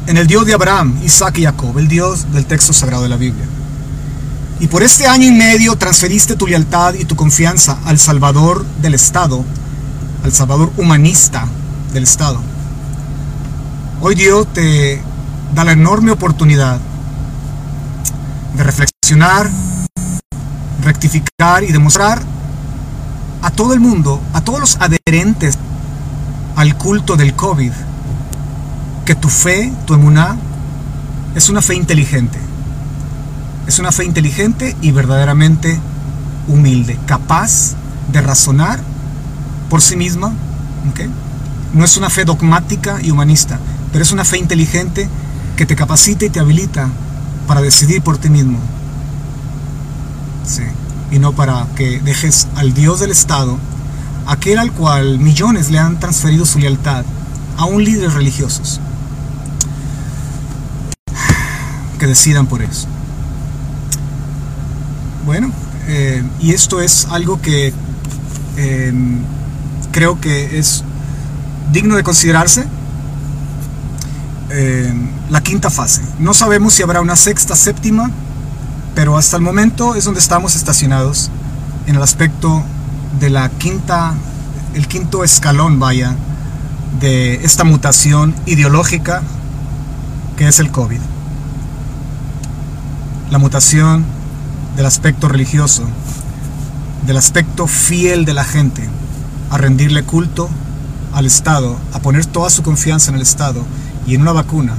en 0.06 0.16
el 0.16 0.26
Dios 0.26 0.46
de 0.46 0.54
Abraham, 0.54 0.98
Isaac 1.04 1.38
y 1.38 1.44
Jacob, 1.44 1.78
el 1.78 1.88
Dios 1.88 2.32
del 2.32 2.46
texto 2.46 2.72
sagrado 2.72 3.04
de 3.04 3.08
la 3.08 3.16
Biblia, 3.16 3.44
y 4.58 4.68
por 4.68 4.82
este 4.82 5.06
año 5.06 5.26
y 5.26 5.32
medio 5.32 5.76
transferiste 5.76 6.36
tu 6.36 6.46
lealtad 6.46 6.94
y 6.94 7.04
tu 7.04 7.16
confianza 7.16 7.78
al 7.84 7.98
Salvador 7.98 8.64
del 8.80 8.94
Estado, 8.94 9.44
al 10.24 10.32
Salvador 10.32 10.72
humanista 10.76 11.46
del 11.92 12.04
Estado. 12.04 12.40
Hoy 14.00 14.14
Dios 14.14 14.46
te 14.52 15.02
da 15.54 15.64
la 15.64 15.72
enorme 15.72 16.10
oportunidad 16.10 16.78
de 18.56 18.64
reflexionar, 18.64 19.50
rectificar 20.82 21.62
y 21.62 21.72
demostrar 21.72 22.22
a 23.42 23.50
todo 23.50 23.74
el 23.74 23.80
mundo, 23.80 24.20
a 24.32 24.40
todos 24.40 24.60
los 24.60 24.76
adherentes 24.80 25.58
al 26.56 26.76
culto 26.76 27.16
del 27.16 27.34
COVID, 27.34 27.72
que 29.04 29.14
tu 29.14 29.28
fe, 29.28 29.72
tu 29.86 29.94
emuná, 29.94 30.36
es 31.34 31.48
una 31.48 31.62
fe 31.62 31.74
inteligente. 31.74 32.38
Es 33.66 33.78
una 33.78 33.92
fe 33.92 34.04
inteligente 34.04 34.76
y 34.80 34.90
verdaderamente 34.90 35.78
humilde, 36.48 36.98
capaz 37.06 37.74
de 38.12 38.20
razonar 38.20 38.80
por 39.70 39.80
sí 39.80 39.96
misma. 39.96 40.32
¿okay? 40.90 41.08
No 41.74 41.84
es 41.84 41.96
una 41.96 42.10
fe 42.10 42.24
dogmática 42.24 43.00
y 43.02 43.10
humanista, 43.10 43.58
pero 43.92 44.02
es 44.02 44.12
una 44.12 44.24
fe 44.24 44.38
inteligente 44.38 45.08
que 45.56 45.66
te 45.66 45.76
capacita 45.76 46.24
y 46.24 46.30
te 46.30 46.40
habilita 46.40 46.88
para 47.46 47.60
decidir 47.60 48.02
por 48.02 48.18
ti 48.18 48.28
mismo. 48.28 48.58
Y 51.10 51.18
no 51.18 51.32
para 51.32 51.66
que 51.76 52.00
dejes 52.00 52.48
al 52.56 52.72
Dios 52.72 53.00
del 53.00 53.10
Estado, 53.10 53.58
aquel 54.26 54.58
al 54.58 54.72
cual 54.72 55.18
millones 55.18 55.70
le 55.70 55.78
han 55.78 56.00
transferido 56.00 56.46
su 56.46 56.58
lealtad, 56.58 57.04
a 57.56 57.64
un 57.66 57.84
líderes 57.84 58.14
religiosos. 58.14 58.80
Que 61.98 62.06
decidan 62.06 62.46
por 62.46 62.62
eso. 62.62 62.86
Bueno, 65.26 65.52
eh, 65.86 66.22
y 66.40 66.52
esto 66.52 66.80
es 66.80 67.06
algo 67.10 67.40
que 67.40 67.72
eh, 68.56 68.92
creo 69.92 70.20
que 70.20 70.58
es 70.58 70.82
digno 71.72 71.96
de 71.96 72.02
considerarse 72.02 72.66
eh, 74.50 74.92
la 75.30 75.40
quinta 75.42 75.70
fase. 75.70 76.02
No 76.18 76.34
sabemos 76.34 76.74
si 76.74 76.82
habrá 76.82 77.00
una 77.00 77.16
sexta, 77.16 77.56
séptima, 77.56 78.10
pero 78.94 79.16
hasta 79.16 79.36
el 79.36 79.42
momento 79.42 79.94
es 79.94 80.04
donde 80.04 80.20
estamos 80.20 80.54
estacionados 80.54 81.30
en 81.86 81.96
el 81.96 82.02
aspecto 82.02 82.62
de 83.18 83.30
la 83.30 83.48
quinta, 83.48 84.14
el 84.74 84.86
quinto 84.86 85.24
escalón, 85.24 85.78
vaya, 85.78 86.14
de 87.00 87.36
esta 87.36 87.64
mutación 87.64 88.34
ideológica 88.44 89.22
que 90.36 90.46
es 90.46 90.60
el 90.60 90.70
COVID. 90.70 91.00
La 93.30 93.38
mutación 93.38 94.04
del 94.76 94.84
aspecto 94.84 95.28
religioso, 95.28 95.84
del 97.06 97.16
aspecto 97.16 97.66
fiel 97.66 98.26
de 98.26 98.34
la 98.34 98.44
gente 98.44 98.86
a 99.50 99.56
rendirle 99.56 100.02
culto 100.02 100.50
al 101.12 101.26
Estado, 101.26 101.76
a 101.92 101.98
poner 102.00 102.26
toda 102.26 102.50
su 102.50 102.62
confianza 102.62 103.10
en 103.10 103.16
el 103.16 103.22
Estado 103.22 103.64
y 104.06 104.14
en 104.14 104.22
una 104.22 104.32
vacuna 104.32 104.74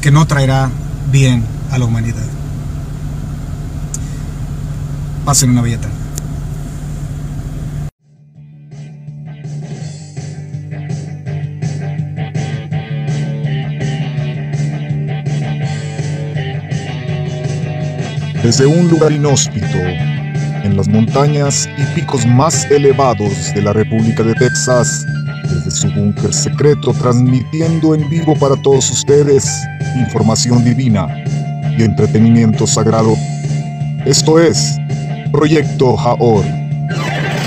que 0.00 0.10
no 0.10 0.26
traerá 0.26 0.70
bien 1.10 1.44
a 1.70 1.78
la 1.78 1.84
humanidad. 1.84 2.24
Pasen 5.24 5.50
una 5.50 5.62
bella 5.62 5.80
tarde. 5.80 5.94
Desde 18.42 18.64
un 18.64 18.88
lugar 18.88 19.12
inhóspito, 19.12 19.66
en 20.68 20.76
las 20.76 20.88
montañas 20.88 21.68
y 21.78 21.94
picos 21.94 22.26
más 22.26 22.70
elevados 22.70 23.52
de 23.54 23.62
la 23.62 23.72
República 23.72 24.22
de 24.22 24.34
Texas, 24.34 25.04
desde 25.42 25.70
su 25.70 25.90
búnker 25.92 26.32
secreto 26.32 26.92
transmitiendo 26.92 27.94
en 27.94 28.08
vivo 28.10 28.36
para 28.36 28.54
todos 28.56 28.90
ustedes 28.90 29.50
información 29.96 30.62
divina 30.62 31.08
y 31.76 31.82
entretenimiento 31.82 32.66
sagrado. 32.66 33.16
Esto 34.04 34.38
es 34.38 34.76
Proyecto 35.32 35.96
Jaor. 35.96 36.44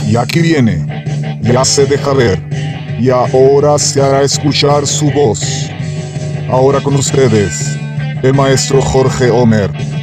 Y 0.07 0.15
aquí 0.15 0.39
viene, 0.39 1.39
ya 1.41 1.63
se 1.63 1.85
deja 1.85 2.13
ver, 2.13 2.41
y 2.99 3.09
ahora 3.09 3.77
se 3.77 4.01
hará 4.01 4.23
escuchar 4.23 4.87
su 4.87 5.11
voz. 5.11 5.69
Ahora 6.49 6.81
con 6.81 6.95
ustedes, 6.95 7.77
el 8.23 8.33
maestro 8.33 8.81
Jorge 8.81 9.29
Homer. 9.29 10.00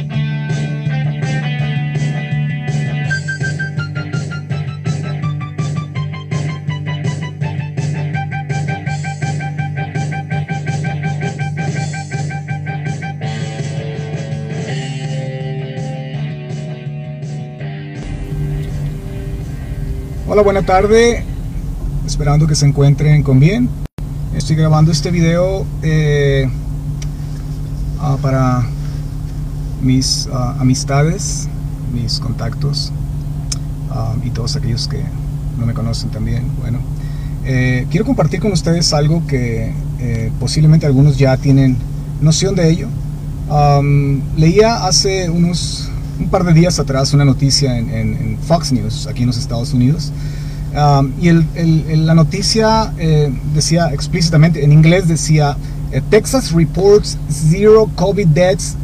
Hola, 20.31 20.43
buena 20.43 20.61
tarde. 20.61 21.23
Esperando 22.05 22.45
que 22.45 22.53
se 22.53 22.67
encuentren 22.67 23.23
con 23.23 23.39
bien. 23.39 23.67
Estoy 24.35 24.55
grabando 24.57 24.91
este 24.91 25.09
video 25.09 25.65
eh, 25.81 26.47
ah, 27.99 28.15
para 28.21 28.63
mis 29.81 30.29
ah, 30.31 30.55
amistades, 30.59 31.47
mis 31.91 32.19
contactos 32.19 32.91
ah, 33.89 34.13
y 34.23 34.29
todos 34.29 34.55
aquellos 34.55 34.87
que 34.87 35.01
no 35.57 35.65
me 35.65 35.73
conocen 35.73 36.11
también. 36.11 36.43
Bueno, 36.59 36.77
eh, 37.43 37.87
quiero 37.89 38.05
compartir 38.05 38.39
con 38.39 38.51
ustedes 38.51 38.93
algo 38.93 39.25
que 39.25 39.73
eh, 39.99 40.31
posiblemente 40.39 40.85
algunos 40.85 41.17
ya 41.17 41.37
tienen 41.37 41.75
noción 42.21 42.53
de 42.53 42.69
ello. 42.69 42.87
leía 44.37 44.85
hace 44.85 45.27
unos 45.31 45.89
un 46.19 46.27
par 46.29 46.43
de 46.43 46.53
días 46.53 46.79
atrás 46.79 47.13
una 47.13 47.25
noticia 47.25 47.77
en, 47.77 48.37
Fox 48.47 48.71
News, 48.71 49.07
aquí 49.07 49.21
en 49.21 49.27
los 49.27 49.37
Estados 49.37 49.73
Unidos, 49.73 50.11
um, 50.73 51.11
y 51.21 51.31
la 51.95 52.13
noticia 52.13 52.93
eh, 52.97 53.31
decía 53.53 53.91
explícitamente, 53.93 54.63
en 54.63 54.71
inglés 54.71 55.07
decía, 55.07 55.57
Texas 56.09 56.51
reports 56.51 57.17
zero 57.29 57.89
COVID 57.95 58.27
deaths 58.27 58.75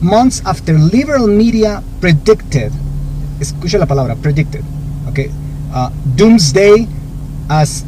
months 0.00 0.42
after 0.44 0.78
liberal 0.78 1.26
media 1.26 1.82
predicted, 2.00 2.70
escucha 3.40 3.78
la 3.78 3.86
palabra, 3.86 4.14
predicted, 4.16 4.62
okay, 5.08 5.30
doomsday 6.16 6.86
as 7.48 7.84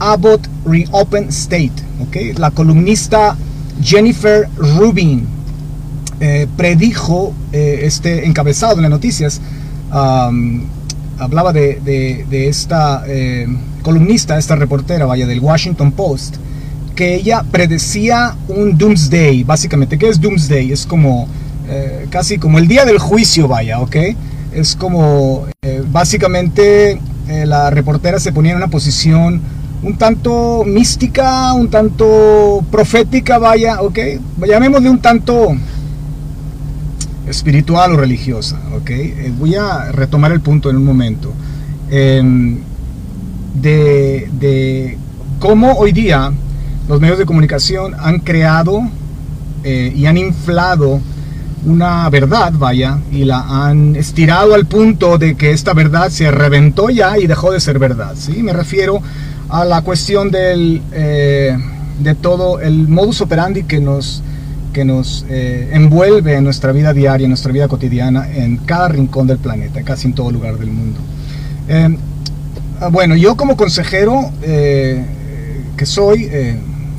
Abbott 0.00 0.46
reopened 0.64 1.30
state, 1.30 1.72
okay, 2.08 2.32
la 2.34 2.50
columnista 2.50 3.36
Jennifer 3.82 4.48
Rubin 4.56 5.33
eh, 6.20 6.46
predijo 6.56 7.34
eh, 7.52 7.80
este 7.82 8.24
encabezado 8.26 8.76
en 8.76 8.82
las 8.82 8.90
noticias. 8.90 9.40
hablaba 9.90 11.52
de, 11.52 12.48
esta 12.48 13.04
eh, 13.06 13.46
columnista, 13.82 14.38
esta 14.38 14.56
reportera, 14.56 15.06
vaya, 15.06 15.26
del 15.26 15.40
Washington 15.40 15.92
Post, 15.92 16.36
que 16.94 17.16
ella 17.16 17.44
predecía 17.50 18.36
un 18.48 18.78
doomsday, 18.78 19.42
básicamente. 19.44 19.98
¿Qué 19.98 20.08
es 20.08 20.20
doomsday? 20.20 20.72
Es 20.72 20.86
como 20.86 21.28
casi 22.10 22.38
como 22.38 22.58
el 22.58 22.68
día 22.68 22.84
del 22.84 22.98
juicio, 22.98 23.48
vaya, 23.48 23.80
¿ok? 23.80 23.96
Es 24.52 24.76
como 24.76 25.46
básicamente 25.90 27.00
la 27.26 27.70
reportera 27.70 28.20
se 28.20 28.32
ponía 28.32 28.52
en 28.52 28.58
una 28.58 28.68
posición 28.68 29.40
un 29.84 29.96
tanto 29.98 30.64
mística, 30.64 31.52
un 31.52 31.68
tanto 31.68 32.64
profética, 32.70 33.38
vaya, 33.38 33.82
¿ok? 33.82 33.98
Llamémosle 34.46 34.88
un 34.88 34.98
tanto 34.98 35.54
espiritual 37.28 37.92
o 37.92 37.96
religiosa. 37.96 38.60
¿ok? 38.76 38.90
Eh, 38.90 39.32
voy 39.38 39.54
a 39.54 39.92
retomar 39.92 40.32
el 40.32 40.40
punto 40.40 40.70
en 40.70 40.76
un 40.76 40.84
momento. 40.84 41.32
Em, 41.90 42.58
de, 43.54 44.98
cómo 45.38 45.72
hoy 45.74 45.92
día 45.92 46.32
los 46.88 47.00
medios 47.00 47.18
de 47.18 47.26
comunicación 47.26 47.94
han 47.98 48.20
creado 48.20 48.82
eh, 49.62 49.92
y 49.94 50.06
han 50.06 50.16
inflado 50.18 51.00
una 51.66 52.08
verdad, 52.10 52.52
vaya, 52.54 52.98
y 53.10 53.24
la 53.24 53.40
han 53.66 53.96
estirado 53.96 54.54
al 54.54 54.66
punto 54.66 55.16
de 55.16 55.34
que 55.34 55.52
esta 55.52 55.72
verdad 55.72 56.10
se 56.10 56.30
reventó 56.30 56.90
ya 56.90 57.18
y 57.18 57.26
dejó 57.26 57.52
de 57.52 57.60
ser 57.60 57.78
verdad. 57.78 58.14
¿sí? 58.16 58.42
Me 58.42 58.52
refiero 58.52 59.00
a 59.48 59.64
la 59.64 59.82
cuestión 59.82 60.30
del, 60.30 60.82
eh, 60.92 61.56
de 62.00 62.14
todo 62.14 62.60
el 62.60 62.88
modus 62.88 63.20
operandi 63.20 63.64
que 63.64 63.80
nos 63.80 64.22
que 64.74 64.84
nos 64.84 65.24
eh, 65.30 65.70
envuelve 65.72 66.34
en 66.34 66.44
nuestra 66.44 66.72
vida 66.72 66.92
diaria, 66.92 67.24
en 67.24 67.30
nuestra 67.30 67.50
vida 67.50 67.68
cotidiana, 67.68 68.28
en 68.30 68.58
cada 68.58 68.88
rincón 68.88 69.26
del 69.26 69.38
planeta, 69.38 69.82
casi 69.82 70.08
en 70.08 70.12
todo 70.12 70.30
lugar 70.30 70.58
del 70.58 70.70
mundo. 70.70 71.00
Eh, 71.68 71.96
ah, 72.80 72.88
bueno, 72.88 73.16
yo 73.16 73.36
como 73.36 73.56
consejero 73.56 74.30
eh, 74.42 75.02
que 75.78 75.86
soy, 75.86 76.28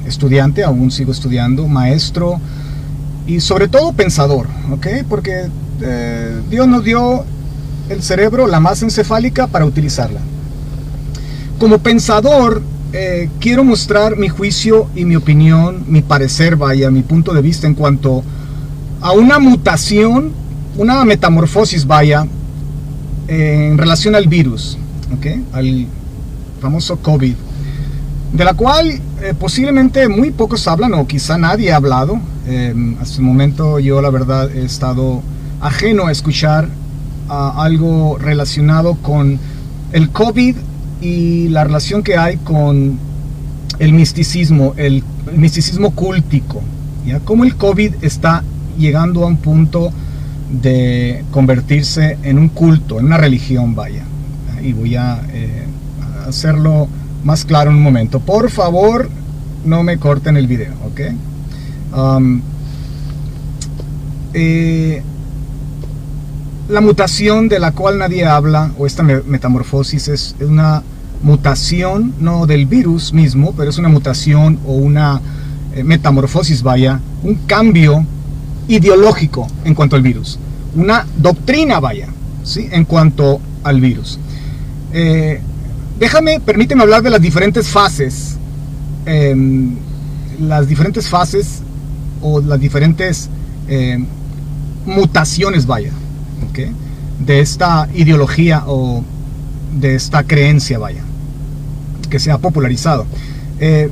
estudiante, 0.07 0.63
aún 0.63 0.89
sigo 0.89 1.11
estudiando, 1.11 1.67
maestro 1.67 2.39
y 3.27 3.39
sobre 3.39 3.67
todo 3.67 3.93
pensador, 3.93 4.47
¿ok? 4.71 4.87
Porque 5.07 5.49
Dios 6.49 6.67
nos 6.67 6.83
dio 6.83 7.25
el 7.89 8.01
cerebro, 8.01 8.47
la 8.47 8.59
masa 8.59 8.85
encefálica, 8.85 9.47
para 9.47 9.65
utilizarla. 9.65 10.19
Como 11.59 11.79
pensador, 11.79 12.61
eh, 12.97 13.29
quiero 13.41 13.65
mostrar 13.65 14.15
mi 14.15 14.29
juicio 14.29 14.87
y 14.95 15.03
mi 15.03 15.17
opinión, 15.17 15.83
mi 15.85 16.01
parecer, 16.01 16.55
vaya, 16.55 16.89
mi 16.89 17.01
punto 17.01 17.33
de 17.33 17.41
vista 17.41 17.67
en 17.67 17.73
cuanto 17.73 18.23
a 19.01 19.11
una 19.11 19.37
mutación, 19.37 20.31
una 20.77 21.03
metamorfosis, 21.03 21.85
vaya, 21.85 22.25
en 23.27 23.77
relación 23.77 24.15
al 24.15 24.29
virus, 24.29 24.77
al 25.51 25.87
famoso 26.61 26.95
COVID, 26.95 27.33
de 28.31 28.45
la 28.45 28.53
cual 28.53 28.89
eh, 29.21 29.33
posiblemente 29.37 30.07
muy 30.07 30.31
pocos 30.31 30.65
hablan 30.65 30.93
o 30.93 31.05
quizá 31.05 31.37
nadie 31.37 31.73
ha 31.73 31.75
hablado. 31.75 32.17
Em, 32.47 32.95
hasta 33.01 33.17
el 33.17 33.23
momento 33.23 33.77
yo 33.79 34.01
la 34.01 34.09
verdad 34.09 34.49
he 34.55 34.63
estado 34.63 35.21
ajeno 35.59 36.07
a 36.07 36.13
escuchar 36.13 36.69
algo 37.27 38.17
relacionado 38.19 38.95
con 39.01 39.37
el 39.91 40.11
COVID 40.11 40.55
y 41.05 41.49
la 41.49 41.63
relación 41.63 42.01
que 42.01 42.17
hay 42.17 42.37
con 42.37 42.97
el 43.77 43.93
misticismo, 43.93 44.73
el, 44.75 45.03
misticismo 45.35 45.91
cúltico, 45.91 46.61
¿ya? 47.05 47.19
Cómo 47.19 47.43
el 47.43 47.55
COVID 47.55 47.95
está 48.01 48.43
llegando 48.77 49.23
a 49.23 49.27
un 49.27 49.37
punto 49.37 49.91
de 50.49 51.23
convertirse 51.31 52.17
en 52.23 52.39
un 52.39 52.49
culto, 52.49 52.99
en 52.99 53.05
una 53.05 53.17
religión, 53.17 53.75
vaya. 53.75 54.03
Y 54.63 54.73
voy 54.73 54.95
a 54.95 55.21
eh, 55.31 55.65
hacerlo 56.27 56.87
más 57.23 57.45
claro 57.45 57.69
en 57.69 57.77
un 57.77 57.83
momento. 57.83 58.19
Por 58.19 58.49
favor, 58.49 59.09
no 59.63 59.83
me 59.83 59.97
corten 59.97 60.37
el 60.37 60.47
video, 60.47 60.73
¿ok? 60.85 61.01
Um, 61.95 62.41
eh, 64.33 65.03
la 66.67 66.81
mutación 66.81 67.47
de 67.47 67.59
la 67.59 67.73
cual 67.73 67.99
nadie 67.99 68.25
habla, 68.25 68.71
o 68.79 68.87
esta 68.87 69.03
metamorfosis, 69.03 70.07
es 70.07 70.35
una 70.39 70.81
mutación, 71.25 72.13
no 72.19 72.45
del 72.45 72.67
virus 72.67 73.11
mismo, 73.11 73.53
pero 73.57 73.71
es 73.71 73.79
una 73.79 73.89
mutación 73.89 74.59
o 74.63 74.73
una 74.73 75.19
eh, 75.73 75.83
metamorfosis, 75.83 76.61
vaya, 76.61 76.99
un 77.23 77.33
cambio 77.47 78.05
ideológico 78.67 79.47
en 79.63 79.73
cuanto 79.73 79.95
al 79.95 80.03
virus, 80.03 80.37
una 80.75 81.05
doctrina, 81.17 81.79
vaya, 81.79 82.09
¿sí? 82.43 82.69
en 82.71 82.85
cuanto 82.85 83.41
al 83.63 83.81
virus. 83.81 84.19
Eh, 84.93 85.41
déjame, 85.99 86.39
permíteme 86.39 86.83
hablar 86.83 87.01
de 87.01 87.09
las 87.09 87.21
diferentes 87.21 87.67
fases, 87.69 88.37
em, 89.07 89.75
las 90.39 90.67
diferentes 90.67 91.07
fases 91.07 91.63
o 92.21 92.39
las 92.39 92.59
diferentes 92.59 93.31
em, 93.67 94.05
mutaciones, 94.85 95.65
vaya, 95.65 95.91
de 97.19 97.39
esta 97.39 97.89
ideología 97.95 98.63
o 98.67 99.03
de 99.79 99.95
esta 99.95 100.23
creencia, 100.23 100.77
vaya, 100.77 101.01
que 102.07 102.19
se 102.19 102.31
ha 102.31 102.37
popularizado. 102.37 103.05
Eh, 103.59 103.89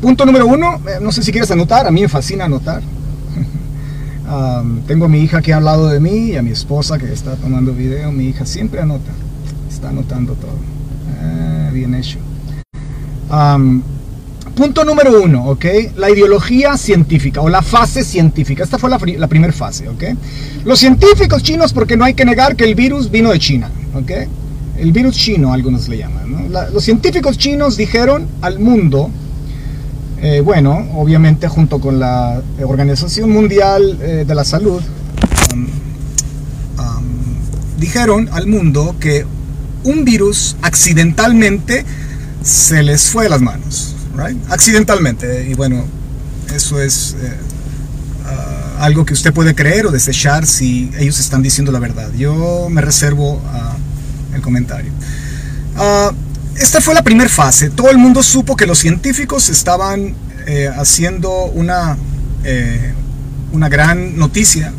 punto 0.00 0.24
número 0.24 0.46
uno, 0.46 0.80
eh, 0.88 0.98
no 1.00 1.12
sé 1.12 1.22
si 1.22 1.32
quieres 1.32 1.50
anotar, 1.50 1.86
a 1.86 1.90
mí 1.90 2.02
me 2.02 2.08
fascina 2.08 2.44
anotar. 2.44 2.82
tengo 4.86 5.06
a 5.06 5.08
mi 5.08 5.20
hija 5.20 5.42
que 5.42 5.52
ha 5.52 5.56
hablado 5.56 5.88
de 5.88 6.00
mí 6.00 6.30
y 6.30 6.36
a 6.36 6.42
mi 6.42 6.50
esposa 6.50 6.98
que 6.98 7.12
está 7.12 7.36
tomando 7.36 7.72
video. 7.72 8.10
Mi 8.12 8.26
hija 8.28 8.46
siempre 8.46 8.80
anota, 8.80 9.12
está 9.70 9.90
anotando 9.90 10.34
todo. 10.34 10.56
Ah, 11.20 11.70
bien 11.72 11.94
hecho. 11.94 12.18
punto 14.54 14.84
número 14.84 15.22
uno, 15.22 15.46
¿ok? 15.46 15.64
La 15.96 16.10
ideología 16.10 16.76
científica 16.76 17.40
o 17.40 17.48
la 17.48 17.62
fase 17.62 18.04
científica. 18.04 18.64
Esta 18.64 18.78
fue 18.78 18.90
la, 18.90 18.98
la 19.18 19.26
primera 19.28 19.52
fase, 19.52 19.88
¿ok? 19.88 20.04
Los 20.64 20.78
científicos 20.78 21.42
chinos, 21.42 21.72
porque 21.72 21.96
no 21.96 22.04
hay 22.04 22.14
que 22.14 22.24
negar 22.24 22.56
que 22.56 22.64
el 22.64 22.74
virus 22.74 23.10
vino 23.10 23.30
de 23.30 23.38
China, 23.38 23.70
¿ok? 23.94 24.10
El 24.78 24.92
virus 24.92 25.16
chino, 25.16 25.52
algunos 25.52 25.88
le 25.88 25.98
llaman. 25.98 26.52
los 26.72 26.82
científicos 26.82 27.38
chinos 27.38 27.76
dijeron 27.76 28.26
al 28.40 28.58
mundo 28.58 29.10
eh, 30.22 30.40
bueno, 30.40 30.86
obviamente 30.94 31.48
junto 31.48 31.80
con 31.80 31.98
la 31.98 32.40
Organización 32.62 33.30
Mundial 33.30 33.98
eh, 34.00 34.24
de 34.24 34.34
la 34.36 34.44
Salud, 34.44 34.80
um, 35.52 35.62
um, 36.78 37.80
dijeron 37.80 38.28
al 38.30 38.46
mundo 38.46 38.94
que 39.00 39.26
un 39.82 40.04
virus 40.04 40.54
accidentalmente 40.62 41.84
se 42.40 42.84
les 42.84 43.10
fue 43.10 43.24
de 43.24 43.30
las 43.30 43.40
manos, 43.40 43.96
right? 44.16 44.38
Accidentalmente. 44.48 45.48
Y 45.50 45.54
bueno, 45.54 45.84
eso 46.54 46.80
es 46.80 47.16
eh, 47.20 47.32
uh, 48.24 48.80
algo 48.80 49.04
que 49.04 49.14
usted 49.14 49.32
puede 49.32 49.56
creer 49.56 49.86
o 49.86 49.90
desechar 49.90 50.46
si 50.46 50.88
ellos 51.00 51.18
están 51.18 51.42
diciendo 51.42 51.72
la 51.72 51.80
verdad. 51.80 52.12
Yo 52.16 52.68
me 52.70 52.80
reservo 52.80 53.32
uh, 53.32 53.81
el 54.34 54.40
comentario. 54.40 54.90
Uh, 55.76 56.14
esta 56.56 56.80
fue 56.80 56.94
la 56.94 57.02
primera 57.02 57.30
fase. 57.30 57.70
Todo 57.70 57.90
el 57.90 57.98
mundo 57.98 58.22
supo 58.22 58.56
que 58.56 58.66
los 58.66 58.78
científicos 58.78 59.48
estaban 59.48 60.14
eh, 60.46 60.70
haciendo 60.76 61.44
una, 61.46 61.96
eh, 62.44 62.92
una 63.52 63.68
gran 63.68 64.18
noticia. 64.18 64.72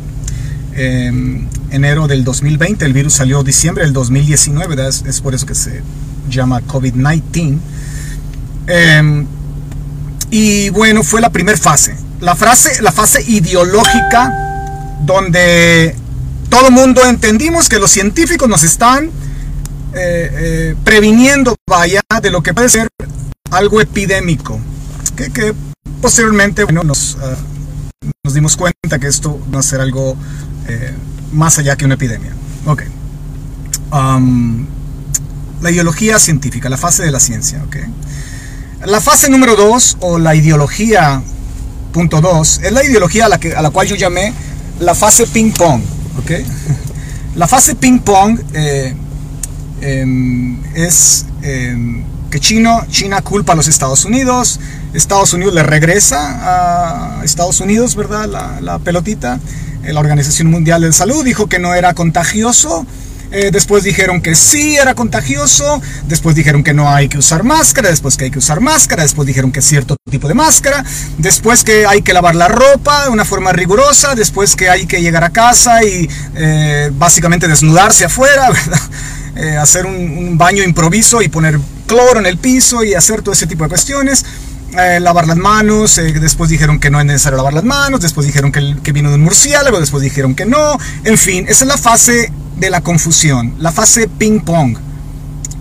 En 0.76 1.48
enero 1.70 2.08
del 2.08 2.24
2020, 2.24 2.84
el 2.84 2.92
virus 2.92 3.14
salió 3.14 3.44
diciembre 3.44 3.84
del 3.84 3.92
2019, 3.92 4.88
es, 4.88 5.04
es, 5.06 5.20
por 5.20 5.32
eso 5.32 5.46
que 5.46 5.54
se 5.54 5.82
llama 6.28 6.60
COVID-19. 6.62 7.58
Em, 8.66 9.26
y 10.30 10.70
bueno, 10.70 11.04
fue 11.04 11.20
la 11.20 11.30
primera 11.30 11.56
fase. 11.56 11.94
La, 12.20 12.34
frase, 12.34 12.82
la 12.82 12.90
fase 12.90 13.22
ideológica 13.22 14.32
donde 15.02 15.94
todo 16.48 16.68
el 16.68 16.72
mundo 16.72 17.04
entendimos 17.04 17.68
que 17.68 17.78
los 17.78 17.90
científicos 17.90 18.48
nos 18.48 18.64
están 18.64 19.10
eh, 19.96 20.30
eh, 20.32 20.74
previniendo, 20.82 21.54
vaya, 21.68 22.00
de 22.20 22.30
lo 22.30 22.42
que 22.42 22.52
puede 22.52 22.68
ser 22.68 22.88
algo 23.50 23.80
epidémico, 23.80 24.58
que, 25.16 25.54
posteriormente 26.00 26.64
bueno, 26.64 26.82
nos, 26.82 27.16
ah, 27.22 27.36
nos 28.24 28.34
dimos 28.34 28.56
cuenta 28.56 28.98
que 28.98 29.06
esto 29.06 29.40
va 29.54 29.60
a 29.60 29.62
ser 29.62 29.80
algo 29.80 30.16
eh, 30.66 30.92
más 31.32 31.58
allá 31.58 31.76
que 31.76 31.84
una 31.84 31.94
epidemia. 31.94 32.32
Ok. 32.66 32.82
La 35.60 35.70
ideología 35.70 36.18
científica, 36.18 36.68
la 36.68 36.76
fase 36.76 37.04
de 37.04 37.12
la 37.12 37.20
ciencia. 37.20 37.62
ok 37.64 37.76
La 38.86 39.00
fase 39.00 39.30
número 39.30 39.54
dos, 39.54 39.96
o 40.00 40.18
la 40.18 40.34
ideología 40.34 41.22
punto 41.92 42.20
dos, 42.20 42.60
es 42.64 42.72
la 42.72 42.84
ideología 42.84 43.26
a 43.26 43.28
la, 43.28 43.38
que, 43.38 43.54
a 43.54 43.62
la 43.62 43.70
cual 43.70 43.86
yo 43.86 43.94
llamé 43.94 44.32
la 44.80 44.96
fase 44.96 45.28
ping-pong. 45.28 45.82
ok 46.18 46.30
La 47.36 47.48
fase 47.48 47.74
ping-pong 47.74 48.40
Em, 49.80 50.56
es 50.74 51.26
em, 51.42 52.04
que 52.30 52.40
China 52.40 52.84
culpa 53.22 53.52
a 53.52 53.56
los 53.56 53.68
Estados 53.68 54.04
Unidos, 54.04 54.58
Estados 54.92 55.32
Unidos 55.34 55.54
le 55.54 55.62
regresa 55.62 57.20
a 57.20 57.24
Estados 57.24 57.60
Unidos, 57.60 57.94
¿verdad? 57.94 58.28
La, 58.60 58.78
pelotita. 58.80 59.38
Eh, 59.84 59.92
la 59.92 60.00
Organización 60.00 60.50
Mundial 60.50 60.82
de 60.82 60.92
Salud 60.92 61.24
dijo 61.24 61.48
que 61.48 61.58
no 61.58 61.74
era 61.74 61.94
contagioso. 61.94 62.86
Eh, 63.30 63.50
después 63.52 63.82
dijeron 63.84 64.20
que 64.20 64.34
sí 64.34 64.76
era 64.76 64.94
contagioso, 64.94 65.80
después 66.06 66.36
dijeron 66.36 66.62
que 66.62 66.72
no 66.72 66.88
hay 66.88 67.08
que 67.08 67.18
usar 67.18 67.42
máscara, 67.42 67.90
después 67.90 68.16
que 68.16 68.26
hay 68.26 68.30
que 68.30 68.38
usar 68.38 68.60
máscara, 68.60 69.02
después 69.02 69.26
dijeron 69.26 69.50
que 69.50 69.60
cierto 69.60 69.96
tipo 70.08 70.28
de 70.28 70.34
máscara, 70.34 70.84
después 71.18 71.64
que 71.64 71.84
hay 71.84 72.02
que 72.02 72.12
lavar 72.12 72.36
la 72.36 72.46
ropa 72.46 73.04
de 73.04 73.10
una 73.10 73.24
forma 73.24 73.52
rigurosa, 73.52 74.14
después 74.14 74.54
que 74.54 74.68
hay 74.68 74.86
que 74.86 75.02
llegar 75.02 75.24
a 75.24 75.30
casa 75.30 75.82
y 75.82 76.08
eh, 76.36 76.90
básicamente 76.94 77.48
desnudarse 77.48 78.04
afuera, 78.04 78.50
¿verdad? 78.52 78.80
Eh, 79.36 79.56
hacer 79.56 79.84
un, 79.86 80.38
baño 80.38 80.62
improviso 80.62 81.22
y 81.22 81.28
poner 81.28 81.58
cloro 81.86 82.20
en 82.20 82.26
el 82.26 82.38
piso 82.38 82.84
y 82.84 82.94
hacer 82.94 83.22
todo 83.22 83.32
ese 83.32 83.46
tipo 83.46 83.64
de 83.64 83.68
cuestiones. 83.68 84.24
Eh, 84.78 84.98
lavar 85.00 85.26
las 85.28 85.36
manos, 85.36 85.98
eh, 85.98 86.12
después 86.12 86.50
dijeron 86.50 86.80
que 86.80 86.90
no 86.90 86.98
es 86.98 87.06
necesario 87.06 87.36
lavar 87.36 87.54
las 87.54 87.64
manos, 87.64 88.00
después 88.00 88.26
dijeron 88.26 88.50
que, 88.50 88.76
que 88.82 88.92
vino 88.92 89.08
de 89.08 89.16
un 89.16 89.22
murciélago, 89.22 89.78
después 89.78 90.02
dijeron 90.02 90.34
que 90.34 90.46
no, 90.46 90.76
en 91.04 91.16
fin, 91.16 91.46
esa 91.48 91.62
es 91.62 91.68
la 91.68 91.78
fase 91.78 92.32
de 92.56 92.70
la 92.70 92.80
confusión, 92.80 93.54
la 93.60 93.70
fase 93.70 94.08
ping-pong, 94.08 94.76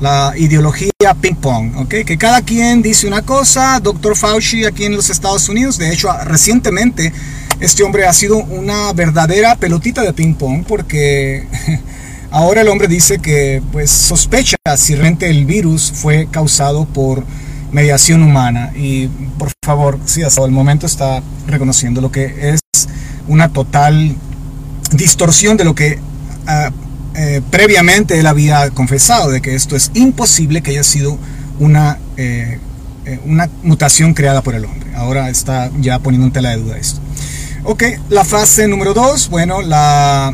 la 0.02 0.34
ideología 0.36 0.92
ping-pong, 1.22 1.78
¿ok? 1.78 1.96
Que 2.06 2.18
cada 2.18 2.42
quien 2.42 2.82
dice 2.82 3.06
una 3.06 3.22
cosa, 3.22 3.80
Dr. 3.80 4.16
Fauci 4.16 4.66
aquí 4.66 4.86
en 4.86 4.96
los 4.96 5.12
Estados 5.12 5.48
Unidos, 5.48 5.78
de 5.78 5.94
hecho 5.94 6.12
recientemente 6.26 7.14
este 7.60 7.84
hombre 7.84 8.08
ha 8.08 8.14
sido 8.14 8.38
una 8.38 8.92
verdadera 8.94 9.56
pelotita 9.56 10.02
de 10.02 10.14
ping-pong 10.14 10.66
porque 10.68 11.48
Ahora 12.34 12.62
el 12.62 12.67
hombre 12.67 12.88
dice 12.88 13.19
que 13.19 13.62
pues 13.72 13.91
sospecha 13.91 14.58
si 14.76 14.96
realmente 14.96 15.30
el 15.30 15.46
virus 15.46 15.91
fue 15.93 16.28
causado 16.32 16.86
por 16.86 17.24
mediación 17.72 18.24
humana 18.24 18.72
y 18.76 19.06
por 19.38 19.52
favor, 19.63 20.00
sí, 20.06 20.24
hasta 20.24 20.43
el 20.43 20.50
momento 20.50 20.88
está 20.88 21.22
reconociendo 21.46 22.02
lo 22.02 22.12
que 22.12 22.50
es 22.50 22.60
una 23.28 23.50
total 23.50 24.15
distorsión 24.91 25.58
de 25.58 25.63
lo 25.63 25.76
que 25.76 26.00
ah, 26.48 26.72
eh, 27.13 27.43
previamente 27.52 28.19
él 28.19 28.26
había 28.26 28.67
confesado, 28.72 29.30
de 29.30 29.39
que 29.39 29.54
esto 29.54 29.76
es 29.76 29.91
imposible 29.93 30.63
que 30.63 30.72
haya 30.72 30.84
sido 30.84 31.19
una, 31.60 32.00
eh, 32.17 32.58
eh, 33.06 33.19
una 33.28 33.48
mutación 33.62 34.15
creada 34.15 34.41
por 34.41 34.56
el 34.56 34.65
hombre. 34.65 34.89
Ahora 34.96 35.30
está 35.30 35.69
ya 35.80 36.00
poniendo 36.00 36.26
en 36.26 36.34
tela 36.34 36.50
de 36.50 36.58
duda 36.58 36.80
esto. 36.80 37.00
Ok, 37.63 37.84
la 38.10 38.26
fase 38.26 38.67
número 38.67 38.96
dos, 38.96 39.30
bueno, 39.30 39.62
la 39.62 40.34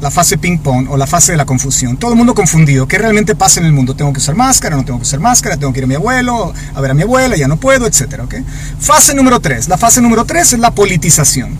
la 0.00 0.10
fase 0.10 0.38
ping-pong 0.38 0.88
o 0.90 0.96
la 0.96 1.06
fase 1.06 1.32
de 1.32 1.38
la 1.38 1.44
confusión. 1.44 1.96
Todo 1.96 2.12
el 2.12 2.16
mundo 2.16 2.34
confundido. 2.34 2.86
¿Qué 2.86 2.98
realmente 2.98 3.34
pasa 3.34 3.60
en 3.60 3.66
el 3.66 3.72
mundo? 3.72 3.94
¿Tengo 3.94 4.12
que 4.12 4.18
usar 4.18 4.34
máscara? 4.34 4.76
¿No 4.76 4.84
tengo 4.84 4.98
que 4.98 5.02
usar 5.02 5.20
máscara? 5.20 5.56
¿Tengo 5.56 5.72
que 5.72 5.80
ir 5.80 5.84
a 5.84 5.88
mi 5.88 5.94
abuelo? 5.94 6.52
A 6.74 6.80
ver 6.80 6.92
a 6.92 6.94
mi 6.94 7.02
abuela, 7.02 7.36
ya 7.36 7.48
no 7.48 7.56
puedo, 7.56 7.86
etcétera. 7.86 8.24
¿okay? 8.24 8.44
Fase 8.78 9.14
número 9.14 9.40
3. 9.40 9.68
La 9.68 9.78
fase 9.78 10.00
número 10.00 10.24
3 10.24 10.52
es 10.54 10.58
la 10.58 10.70
politización. 10.70 11.56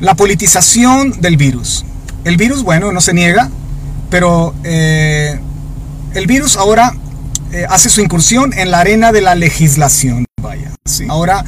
La 0.00 0.14
politización 0.14 1.20
del 1.20 1.36
virus. 1.36 1.84
El 2.24 2.36
virus, 2.36 2.62
bueno, 2.62 2.92
no 2.92 3.00
se 3.00 3.12
niega, 3.12 3.50
pero 4.10 4.54
eh, 4.64 5.38
el 6.14 6.26
virus 6.26 6.56
ahora 6.56 6.94
eh, 7.52 7.66
hace 7.68 7.90
su 7.90 8.00
incursión 8.00 8.52
en 8.52 8.70
la 8.70 8.80
arena 8.80 9.12
de 9.12 9.20
la 9.20 9.34
legislación. 9.34 10.24
Vaya. 10.40 10.72
¿sí? 10.84 11.06
Ahora 11.08 11.44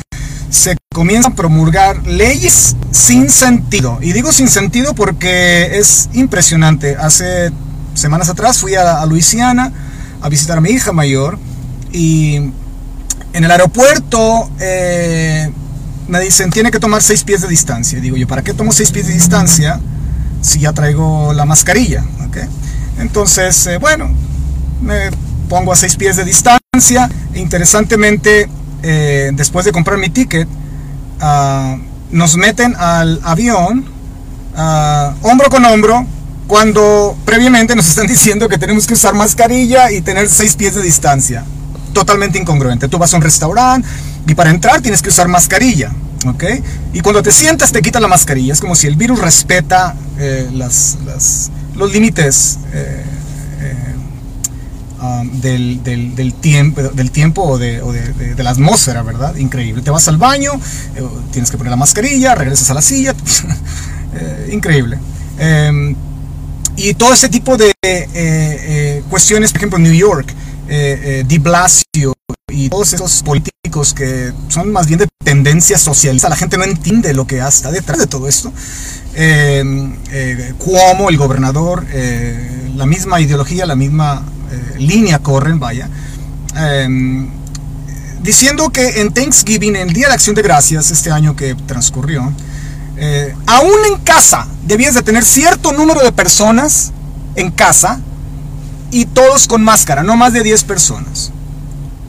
se 0.51 0.77
comienzan 0.95 1.33
a 1.33 1.35
promulgar 1.37 2.07
leyes 2.07 2.77
sin 2.91 3.31
sentido. 3.31 3.99
Y 4.01 4.13
digo 4.13 4.33
sin 4.33 4.49
sentido 4.49 4.95
porque 4.95 5.79
es 5.79 6.09
impresionante. 6.13 6.97
Hace 6.97 7.53
semanas 7.95 8.29
atrás 8.29 8.59
fui 8.59 8.75
a, 8.75 9.05
Luisiana 9.07 9.73
a 10.21 10.29
visitar 10.29 10.59
a 10.59 10.61
mi 10.61 10.71
hija 10.71 10.93
mayor 10.93 11.39
y 11.93 12.37
en 12.37 13.45
el 13.45 13.51
aeropuerto 13.51 14.51
eh, 14.61 15.51
me 16.09 16.21
dicen 16.21 16.51
tiene 16.51 16.71
que 16.71 16.79
tomar 16.79 17.03
seis 17.03 17.25
pies 17.25 17.43
de 17.43 17.49
distancia. 17.49 18.01
Digo 18.01 18.17
yo, 18.17 18.27
¿para 18.27 18.43
qué 18.43 18.55
tomo 18.55 18.73
seis 18.73 18.91
pies 18.91 19.07
de 19.07 19.15
distancia 19.15 19.81
si 20.41 20.61
ya 20.61 20.73
traigo 20.73 21.33
la 21.33 21.45
mascarilla? 21.45 22.05
Entonces, 22.99 23.67
eh, 23.67 23.79
bueno, 23.79 24.09
me 24.81 25.11
pongo 25.49 25.73
a 25.73 25.77
seis 25.77 25.97
pies 25.97 26.17
de 26.17 26.25
distancia. 26.25 27.11
interesantemente, 27.35 28.49
eh, 28.88 29.33
después 29.35 29.64
de 29.64 29.72
comprar 29.72 29.99
mi 29.99 30.11
ticket, 30.11 30.46
ah, 31.20 31.77
nos 32.12 32.37
meten 32.37 32.77
al 32.77 33.20
avión 33.25 33.85
ah, 34.55 35.12
hombro 35.22 35.51
con 35.51 35.64
hombro 35.64 36.07
cuando 36.46 37.18
previamente 37.25 37.75
nos 37.75 37.88
están 37.88 38.07
diciendo 38.14 38.49
que 38.49 38.59
tenemos 38.59 38.87
que 38.87 38.94
usar 38.94 39.14
mascarilla 39.14 39.90
y 39.90 40.03
tener 40.03 40.29
seis 40.29 40.55
pies 40.55 40.77
de 40.77 40.83
distancia. 40.83 41.44
Totalmente 41.92 42.38
incongruente. 42.38 42.87
Tú 42.87 42.96
vas 42.96 43.12
a 43.12 43.16
un 43.16 43.22
restaurante 43.22 43.88
y 44.25 44.37
para 44.37 44.51
entrar 44.51 44.81
tienes 44.81 45.03
que 45.03 45.09
usar 45.09 45.27
mascarilla. 45.27 45.90
¿ok? 46.25 46.44
Y 46.92 47.01
cuando 47.01 47.25
te 47.25 47.33
sientas 47.33 47.72
te 47.72 47.83
quita 47.83 47.99
la 47.99 48.07
mascarilla. 48.07 48.53
Es 48.53 48.61
como 48.61 48.77
si 48.77 48.87
el 48.87 48.94
virus 48.94 49.18
respeta 49.18 49.96
eh, 50.16 50.49
los 50.53 51.92
límites. 51.92 52.61
Eh, 52.72 53.03
Um, 54.99 55.43
del, 55.43 55.83
del, 55.83 56.33
tiempo, 56.33 56.83
del 56.83 57.11
tiempo 57.11 57.43
o, 57.43 57.59
de, 57.59 57.83
de, 57.83 58.43
la 58.43 58.49
atmósfera, 58.49 59.03
¿verdad? 59.03 59.37
Increíble. 59.37 59.83
Te 59.83 59.91
vas 59.91 60.09
al 60.09 60.17
baño, 60.17 60.53
eh, 60.95 61.03
tienes 61.33 61.51
que 61.51 61.59
poner 61.59 61.71
la 61.71 61.77
mascarilla, 61.77 62.35
regresas 62.35 62.71
a 62.71 62.75
la 62.75 62.81
silla, 62.81 63.15
eh, 64.15 64.51
increíble. 64.53 64.99
Em, 65.39 65.95
y 66.77 66.95
todo 66.95 67.13
ese 67.13 67.29
tipo 67.29 67.59
de 67.59 67.75
eh, 67.83 69.03
cuestiones, 69.11 69.53
por 69.53 69.59
ejemplo, 69.59 69.77
en 69.77 69.83
New 69.83 69.93
York, 69.93 70.33
eh, 70.69 71.25
Di 71.27 71.39
Blasio 71.39 72.15
y 72.49 72.69
todos 72.69 72.93
esos 72.93 73.23
políticos 73.23 73.93
que 73.95 74.33
son 74.49 74.73
más 74.73 74.87
bien 74.87 75.01
de 75.01 75.09
tendencia 75.25 75.79
socialista, 75.79 76.29
la 76.29 76.37
gente 76.37 76.57
no 76.57 76.65
entiende 76.65 77.13
lo 77.15 77.27
que 77.27 77.39
está 77.39 77.71
detrás 77.71 77.99
de 77.99 78.07
todo 78.07 78.29
esto. 78.29 78.53
Cuomo, 80.59 81.09
el 81.09 81.17
gobernador, 81.17 81.85
la 82.77 82.87
misma 82.87 83.21
ideología, 83.21 83.67
la 83.67 83.75
misma 83.75 84.25
línea 84.79 85.19
corren, 85.19 85.59
vaya 85.59 85.91
diciendo 88.27 88.71
que 88.71 89.01
en 89.01 89.13
Thanksgiving, 89.13 89.77
en 89.77 89.89
el 89.89 89.95
Día 89.95 90.09
de 90.09 90.15
Acción 90.15 90.35
de 90.35 90.43
Gracias, 90.43 90.91
este 90.91 91.11
año 91.13 91.37
que 91.37 91.55
transcurrió, 91.55 92.33
eh, 92.97 93.35
aún 93.47 93.77
en 93.91 93.99
casa 93.99 94.49
debías 94.67 94.95
de 94.95 95.03
tener 95.03 95.25
cierto 95.25 95.73
número 95.73 96.03
de 96.03 96.11
personas 96.11 96.93
en 97.37 97.53
casa 97.53 98.01
y 98.90 99.07
todos 99.07 99.46
con 99.46 99.62
máscara, 99.62 100.03
no 100.03 100.16
más 100.16 100.33
de 100.33 100.42
10 100.42 100.64
personas. 100.64 101.33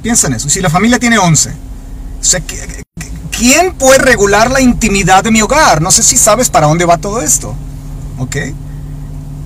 Piensa 0.04 0.28
en 0.28 0.34
eso. 0.34 0.50
Si 0.50 0.62
la 0.62 0.70
familia 0.70 1.00
tiene 1.00 1.18
11, 1.18 1.52
¿quién 3.32 3.74
puede 3.74 4.00
regular 4.00 4.52
la 4.52 4.62
intimidad 4.62 5.24
de 5.24 5.32
mi 5.32 5.42
hogar? 5.42 5.82
No 5.82 5.92
sé 5.92 6.04
si 6.04 6.18
sabes 6.18 6.50
para 6.50 6.68
dónde 6.68 6.86
va 6.86 6.98
todo 6.98 7.22
esto. 7.22 7.56
¿Ok? 8.18 8.36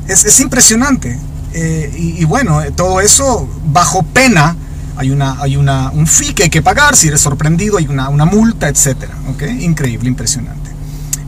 Es, 0.07 0.39
impresionante. 0.39 1.17
Eh, 1.53 1.93
y, 1.97 2.21
y, 2.21 2.25
bueno, 2.25 2.61
todo 2.75 3.01
eso 3.01 3.47
bajo 3.65 4.03
pena 4.03 4.55
hay, 4.97 5.09
una, 5.09 5.41
hay 5.41 5.57
una, 5.57 5.89
un 5.91 6.05
fee 6.05 6.33
que 6.33 6.43
hay 6.43 6.49
que 6.49 6.61
pagar, 6.61 6.95
si 6.95 7.07
eres 7.07 7.21
sorprendido 7.21 7.77
hay 7.77 7.87
una, 7.87 8.09
una 8.09 8.25
multa, 8.25 8.69
etc. 8.69 9.09
¿okay? 9.33 9.63
Increíble, 9.63 10.07
impresionante. 10.07 10.69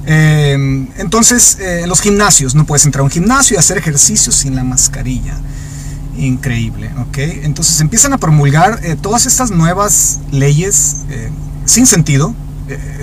Eh, 0.05 0.53
entonces, 0.97 1.57
eh, 1.59 1.81
en 1.83 1.89
los 1.89 2.01
gimnasios, 2.01 2.55
no 2.55 2.65
puedes 2.65 2.85
entrar 2.85 3.01
a 3.01 3.03
un 3.03 3.09
gimnasio 3.09 3.55
y 3.55 3.57
hacer 3.57 3.77
ejercicios 3.77 4.35
sin 4.35 4.55
la 4.55 4.63
mascarilla. 4.63 5.37
Increíble, 6.17 6.91
¿ok? 6.99 7.17
Entonces 7.17 7.80
empiezan 7.82 8.13
a 8.13 8.17
promulgar 8.17 8.80
eh, 8.84 8.95
todas 8.99 9.26
estas 9.26 9.52
nuevas 9.52 10.19
leyes 10.32 10.97
sin 11.65 11.86
sentido, 11.86 12.36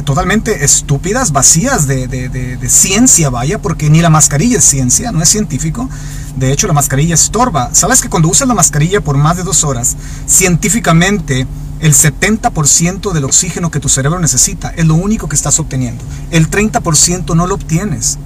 totalmente 0.05 0.64
estúpidas, 0.64 1.33
vacías 1.33 1.87
de, 1.87 2.09
de, 2.09 2.29
de, 2.29 2.68
ciencia, 2.68 3.31
vaya, 3.31 3.61
porque 3.61 3.88
ni 3.90 4.01
la 4.01 4.11
mascarilla 4.11 4.59
es 4.59 4.64
ciencia, 4.64 5.12
no 5.12 5.23
es 5.23 5.29
científico. 5.29 5.88
De 6.37 6.53
hecho, 6.53 6.66
la 6.66 6.73
mascarilla 6.73 7.14
estorba. 7.14 7.70
¿Sabes 7.75 8.01
que 8.01 8.09
cuando 8.09 8.29
usas 8.29 8.49
la 8.49 8.55
mascarilla 8.55 9.01
por 9.01 9.16
más 9.16 9.37
de 9.37 9.42
dos 9.42 9.64
horas, 9.64 9.96
científicamente 10.27 11.46
el 11.81 11.94
70% 11.94 13.12
del 13.12 13.25
oxígeno 13.25 13.70
que 13.70 13.81
tu 13.81 13.88
cerebro 13.88 14.18
necesita 14.18 14.70
es 14.70 14.87
lo 14.87 14.94
único 14.94 15.29
que 15.29 15.37
estás 15.37 15.59
obteniendo? 15.59 16.03
El 16.31 16.51
30% 16.51 17.35
no 17.35 17.46
lo 17.46 17.55
obtienes. 17.55 18.18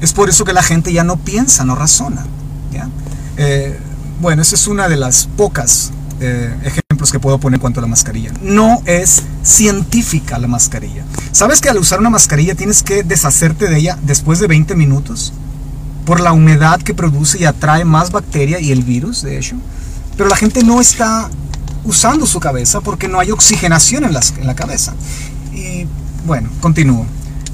Es 0.00 0.12
por 0.12 0.28
eso 0.28 0.44
que 0.44 0.52
la 0.52 0.62
gente 0.62 0.92
ya 0.92 1.04
no 1.04 1.16
piensa, 1.16 1.64
no 1.64 1.74
razona. 1.74 2.24
Eh, 3.40 3.78
bueno, 4.20 4.42
esa 4.42 4.54
es 4.54 4.66
una 4.66 4.88
de 4.88 4.96
las 4.96 5.28
pocas 5.36 5.92
eh, 6.20 6.54
ejemplos 6.64 7.12
que 7.12 7.20
puedo 7.20 7.38
poner 7.38 7.60
cuanto 7.60 7.80
a 7.80 7.82
la 7.82 7.86
mascarilla. 7.86 8.32
No 8.42 8.82
es 8.84 9.22
científica 9.42 10.38
la 10.38 10.48
mascarilla. 10.48 11.04
¿Sabes 11.32 11.60
que 11.60 11.68
al 11.68 11.78
usar 11.78 12.00
una 12.00 12.10
mascarilla 12.10 12.54
tienes 12.54 12.82
que 12.82 13.02
deshacerte 13.02 13.68
de 13.68 13.78
ella 13.78 13.98
después 14.02 14.40
de 14.40 14.46
20 14.46 14.74
minutos? 14.74 15.32
por 16.08 16.20
la 16.20 16.32
humedad 16.32 16.80
que 16.80 16.94
produce 16.94 17.38
y 17.38 17.44
atrae 17.44 17.84
más 17.84 18.10
bacteria 18.10 18.58
y 18.60 18.72
el 18.72 18.82
virus, 18.82 19.20
de 19.20 19.36
hecho. 19.36 19.56
Pero 20.16 20.30
la 20.30 20.36
gente 20.36 20.64
no 20.64 20.80
está 20.80 21.28
usando 21.84 22.24
su 22.24 22.40
cabeza 22.40 22.80
porque 22.80 23.08
no 23.08 23.20
hay 23.20 23.30
oxigenación 23.30 24.04
en, 24.04 24.16
en 24.16 24.46
la 24.46 24.56
cabeza. 24.56 24.94
Y 25.52 25.86
bueno, 26.24 26.48
continúo. 26.62 27.04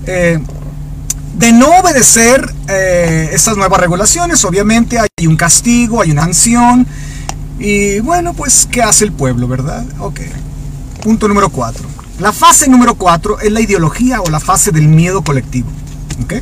Eh, 0.07 0.39
de 1.35 1.53
no 1.53 1.69
obedecer 1.81 2.53
eh, 2.69 3.31
estas 3.33 3.57
nuevas 3.57 3.81
regulaciones, 3.81 4.45
obviamente 4.45 4.99
hay 4.99 5.27
un 5.27 5.37
castigo, 5.37 6.03
hay 6.03 6.11
una 6.11 6.23
sanción. 6.23 6.87
Y 7.59 8.01
bueno, 8.01 8.35
pues, 8.35 8.69
¿qué 8.71 8.83
hace 8.83 9.05
el 9.05 9.13
pueblo, 9.13 9.47
verdad? 9.49 9.85
Ok. 9.99 10.21
Punto 11.03 11.29
número 11.29 11.51
cuatro. 11.51 11.89
La 12.19 12.33
fase 12.33 12.69
número 12.69 12.95
cuatro 12.95 13.39
es 13.41 13.51
la 13.51 13.61
ideología 13.61 14.21
o 14.21 14.31
la 14.31 14.41
fase 14.41 14.71
del 14.71 14.89
miedo 14.89 15.23
colectivo. 15.23 15.69
¿Ok? 16.23 16.35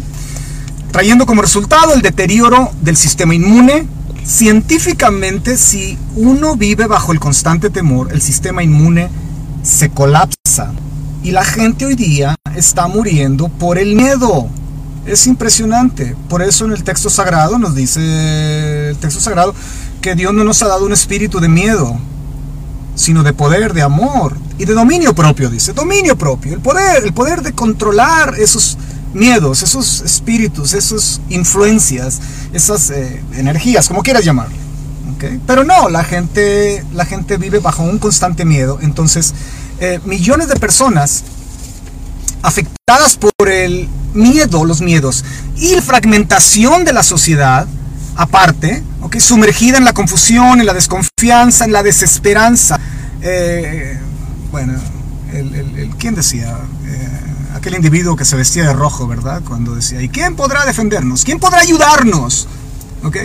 trayendo 0.93 1.25
como 1.25 1.41
resultado 1.41 1.95
el 1.95 2.03
deterioro 2.03 2.71
del 2.83 2.97
sistema 2.97 3.35
inmune. 3.35 3.87
Científicamente, 4.25 5.57
si 5.57 5.99
uno 6.15 6.55
vive 6.55 6.87
bajo 6.87 7.13
el 7.13 7.19
constante 7.19 7.71
temor, 7.71 8.13
el 8.13 8.21
sistema 8.21 8.63
inmune 8.63 9.09
se 9.63 9.91
colapsa. 9.91 10.73
Y 11.25 11.33
la 11.33 11.45
gente 11.45 11.87
hoy 11.87 11.95
día 11.97 12.37
está 12.55 12.87
muriendo 12.87 13.49
por 13.49 13.79
el 13.79 13.97
miedo. 13.97 14.49
Es 15.07 15.27
impresionante. 15.27 16.17
Por 16.29 16.43
eso 16.43 16.65
en 16.65 16.73
el 16.73 16.85
texto 16.85 17.11
sagrado 17.11 17.59
nos 17.59 17.75
dice 17.75 18.91
el 18.91 18.97
texto 18.99 19.21
sagrado 19.21 19.55
que 20.01 20.15
Dios 20.15 20.33
no 20.33 20.45
nos 20.45 20.63
ha 20.63 20.69
dado 20.69 20.85
un 20.85 20.93
espíritu 20.93 21.41
de 21.41 21.49
miedo, 21.49 21.97
sino 22.95 23.23
de 23.23 23.33
poder, 23.33 23.73
de 23.73 23.83
amor 23.83 24.37
y 24.59 24.65
de 24.65 24.75
dominio 24.75 25.15
propio, 25.15 25.51
dice. 25.51 25.73
Dominio 25.73 26.17
propio, 26.17 26.55
el 26.55 26.61
poder, 26.61 27.05
el 27.05 27.13
poder 27.13 27.43
de 27.43 27.53
controlar 27.53 28.35
esos 28.39 28.79
miedos, 29.15 29.63
esos 29.63 30.01
espíritus, 30.03 30.73
esas 30.73 31.21
influencias, 31.29 32.21
esas 32.53 32.91
eh, 32.91 33.23
energías, 33.35 33.89
como 33.89 34.03
quieras 34.03 34.25
llamarlo. 34.25 34.63
Pero 35.47 35.63
no, 35.63 35.89
la 35.89 36.03
gente, 36.03 36.85
la 36.93 37.05
gente 37.05 37.37
vive 37.37 37.61
bajo 37.61 37.85
un 37.85 37.99
constante 37.99 38.45
miedo. 38.45 38.79
Entonces, 38.83 39.35
eh, 39.79 40.01
millones 40.05 40.49
de 40.49 40.57
personas 40.57 41.23
afectadas 42.43 43.17
por 43.17 43.49
el 43.49 43.89
miedo, 44.15 44.65
los 44.65 44.81
miedos, 44.81 45.25
y 45.57 45.75
la 45.75 45.83
fragmentación 45.83 46.85
de 46.85 46.93
la 46.93 47.03
sociedad, 47.03 47.67
aparte, 48.17 48.83
¿okay? 49.01 49.21
sumergida 49.21 49.79
en 49.79 49.85
la 49.85 49.93
confusión, 49.93 50.61
en 50.61 50.67
la 50.67 50.75
desconfianza, 50.75 51.65
en 51.65 51.73
la 51.73 51.83
desesperanza. 51.83 52.79
Eh, 53.23 53.99
bueno, 54.51 54.75
el, 55.33 55.91
¿quién 55.99 56.15
decía? 56.15 56.59
aquel 57.55 57.75
individuo 57.75 58.17
que 58.17 58.25
se 58.25 58.35
vestía 58.37 58.65
de 58.65 58.73
rojo, 58.73 59.07
¿verdad? 59.07 59.43
Cuando 59.47 59.75
decía, 59.75 60.03
¿y 60.03 60.09
quién 60.09 60.35
podrá 60.35 60.65
defendernos? 60.65 61.25
¿Quién 61.25 61.39
podrá 61.39 61.61
ayudarnos? 61.61 62.49
¿Ok? 63.05 63.17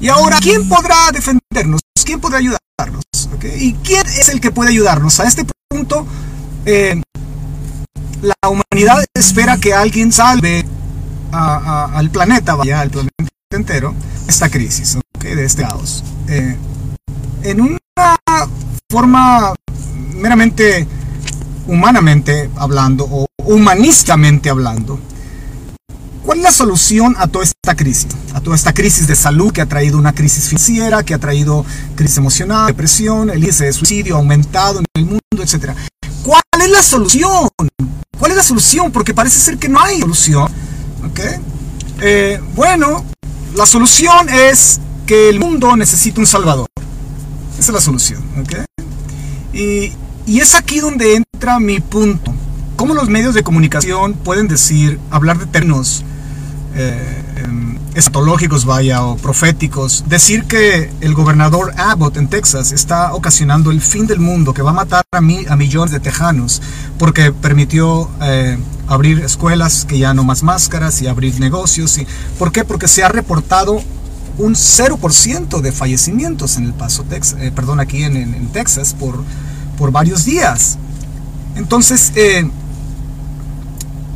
Y 0.00 0.08
ahora, 0.08 0.38
¿quién 0.40 0.68
podrá 0.68 0.96
defendernos? 1.12 1.80
¿Quién 2.04 2.20
podrá 2.20 2.38
ayudarnos? 2.38 3.04
¿Ok? 3.34 3.44
¿Y 3.56 3.74
quién 3.74 4.04
es 4.06 4.30
el 4.30 4.40
que 4.40 4.50
puede 4.50 4.70
ayudarnos? 4.70 5.20
A 5.20 5.28
este 5.28 5.46
punto, 5.68 6.06
eh, 6.66 7.00
la 8.22 8.34
humanidad 8.48 9.04
espera 9.14 9.58
que 9.58 9.74
alguien 9.74 10.12
salve 10.12 10.64
al 11.32 12.10
planeta, 12.10 12.54
vaya, 12.54 12.80
al 12.80 12.90
planeta 12.90 13.28
entero, 13.50 13.94
esta 14.28 14.48
crisis, 14.48 14.96
¿ok? 14.96 15.24
de 15.24 15.44
este 15.44 15.62
caos. 15.62 16.04
Eh, 16.28 16.56
en 17.42 17.60
una 17.60 18.16
forma 18.90 19.52
meramente 20.14 20.86
humanamente 21.66 22.50
hablando 22.56 23.06
o 23.10 23.26
humanistamente 23.44 24.50
hablando, 24.50 25.00
¿cuál 26.24 26.38
es 26.38 26.44
la 26.44 26.52
solución 26.52 27.16
a 27.18 27.26
toda 27.26 27.44
esta 27.44 27.74
crisis? 27.74 28.08
A 28.34 28.40
toda 28.40 28.56
esta 28.56 28.72
crisis 28.72 29.06
de 29.06 29.16
salud 29.16 29.52
que 29.52 29.60
ha 29.60 29.66
traído 29.66 29.98
una 29.98 30.14
crisis 30.14 30.48
financiera, 30.48 31.02
que 31.02 31.14
ha 31.14 31.18
traído 31.18 31.64
crisis 31.96 32.18
emocional, 32.18 32.68
depresión, 32.68 33.30
el 33.30 33.38
índice 33.38 33.64
de 33.64 33.72
suicidio 33.72 34.16
aumentado 34.16 34.78
en 34.78 34.84
el 34.94 35.04
mundo, 35.04 35.20
etcétera. 35.42 35.74
¿Cuál 36.22 36.42
es 36.60 36.70
la 36.70 36.82
solución? 36.82 37.48
¿Cuál 38.22 38.30
es 38.30 38.36
la 38.36 38.44
solución? 38.44 38.92
Porque 38.92 39.14
parece 39.14 39.40
ser 39.40 39.58
que 39.58 39.68
no 39.68 39.80
hay 39.80 39.98
solución. 39.98 40.48
Eh, 42.00 42.40
bueno, 42.54 43.04
la 43.56 43.66
solución 43.66 44.28
es 44.28 44.80
que 45.06 45.28
el 45.28 45.40
mundo 45.40 45.74
necesita 45.74 46.20
un 46.20 46.26
salvador. 46.28 46.68
Esa 47.58 47.72
es 47.72 47.74
la 47.74 47.80
solución. 47.80 48.22
Y, 49.52 49.92
y 50.24 50.38
es 50.38 50.54
aquí 50.54 50.78
donde 50.78 51.16
entra 51.16 51.58
mi 51.58 51.80
punto. 51.80 52.32
¿Cómo 52.76 52.94
los 52.94 53.08
medios 53.08 53.34
de 53.34 53.42
comunicación 53.42 54.14
pueden 54.14 54.46
decir, 54.46 55.00
hablar 55.10 55.40
de 55.40 55.46
términos 55.46 56.04
escatológicos, 57.94 58.64
vaya, 58.64 59.04
o 59.04 59.16
proféticos, 59.16 60.04
decir 60.08 60.44
que 60.44 60.90
el 61.00 61.14
gobernador 61.14 61.74
Abbott 61.76 62.16
en 62.16 62.28
Texas 62.28 62.72
está 62.72 63.12
ocasionando 63.14 63.70
el 63.70 63.80
fin 63.80 64.06
del 64.06 64.20
mundo, 64.20 64.54
que 64.54 64.62
va 64.62 64.70
a 64.70 64.74
matar 64.74 65.04
a, 65.12 65.18
a 65.18 65.56
millones 65.56 65.92
de 65.92 66.00
tejanos, 66.00 66.62
porque 66.98 67.32
permitió 67.32 68.08
eh, 68.22 68.58
abrir 68.86 69.20
escuelas 69.20 69.84
que 69.84 69.98
ya 69.98 70.14
no 70.14 70.24
más 70.24 70.42
máscaras 70.42 71.02
y 71.02 71.06
abrir 71.06 71.38
negocios? 71.40 71.98
Y, 71.98 72.06
¿Por 72.38 72.52
qué? 72.52 72.64
Porque 72.64 72.88
se 72.88 73.04
ha 73.04 73.08
reportado 73.08 73.82
un 74.38 74.54
0% 74.54 75.60
de 75.60 75.72
fallecimientos 75.72 76.56
en 76.56 76.64
el 76.64 76.72
Paso, 76.72 77.04
Texas, 77.04 77.38
eh, 77.40 77.52
perdón, 77.54 77.80
aquí 77.80 78.02
en, 78.02 78.16
en 78.16 78.46
Texas 78.48 78.94
por 78.98 79.22
por 79.82 79.90
varios 79.90 80.24
días. 80.24 80.78
Entonces, 81.56 82.12
eh, 82.14 82.48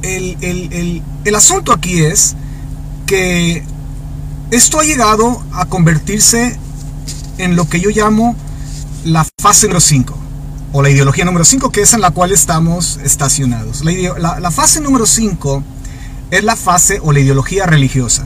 el, 0.02 1.34
asunto 1.34 1.72
aquí 1.72 2.02
es 2.02 2.36
que 3.06 3.64
esto 4.50 4.80
ha 4.80 4.84
llegado 4.84 5.42
a 5.52 5.66
convertirse 5.66 6.58
en 7.38 7.56
lo 7.56 7.68
que 7.68 7.80
yo 7.80 7.90
llamo 7.90 8.36
la 9.04 9.26
fase 9.40 9.66
número 9.66 9.80
5 9.80 10.18
o 10.72 10.82
la 10.82 10.90
ideología 10.90 11.24
número 11.24 11.44
5 11.44 11.70
que 11.70 11.82
es 11.82 11.94
en 11.94 12.00
la 12.00 12.10
cual 12.10 12.32
estamos 12.32 12.98
estacionados. 13.02 13.82
La, 13.84 14.50
fase 14.50 14.80
número 14.80 15.06
5 15.06 15.62
es 16.30 16.44
la 16.44 16.56
fase 16.56 17.00
o 17.02 17.12
la 17.12 17.20
ideología 17.20 17.66
religiosa. 17.66 18.24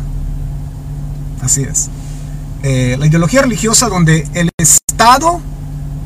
Así 1.42 1.62
es. 1.62 1.90
Eh, 2.62 2.96
la 2.98 3.06
ideología 3.06 3.42
religiosa 3.42 3.88
donde 3.88 4.26
el 4.34 4.50
Estado 4.58 5.40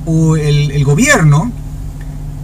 o 0.06 0.36
el, 0.36 0.84
gobierno 0.84 1.50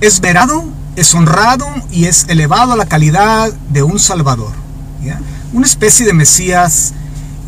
es 0.01 0.21
verado, 0.21 0.65
es 0.97 1.15
honrado 1.15 1.67
y 1.93 2.07
es 2.07 2.27
elevado 2.29 2.73
a 2.73 2.77
la 2.77 2.87
calidad 2.87 3.53
de 3.71 3.83
un 3.83 3.99
salvador. 3.99 4.53
Una 5.53 5.67
especie 5.67 6.07
de 6.07 6.13
Mesías 6.13 6.93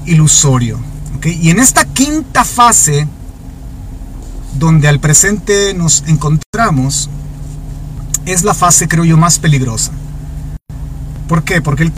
ilusorio. 0.06 0.78
Y 1.24 1.50
en 1.50 1.58
esta 1.58 1.84
quinta 1.84 2.44
fase, 2.44 3.06
donde 4.58 4.88
al 4.88 4.98
presente 5.00 5.72
nos 5.74 6.04
encontramos, 6.06 7.08
es 8.26 8.42
la 8.42 8.54
fase, 8.54 8.88
creo 8.88 9.04
yo, 9.04 9.16
más 9.16 9.38
peligrosa. 9.38 9.92
¿Por 11.28 11.44
qué? 11.44 11.62
Porque 11.62 11.82
el 11.82 11.90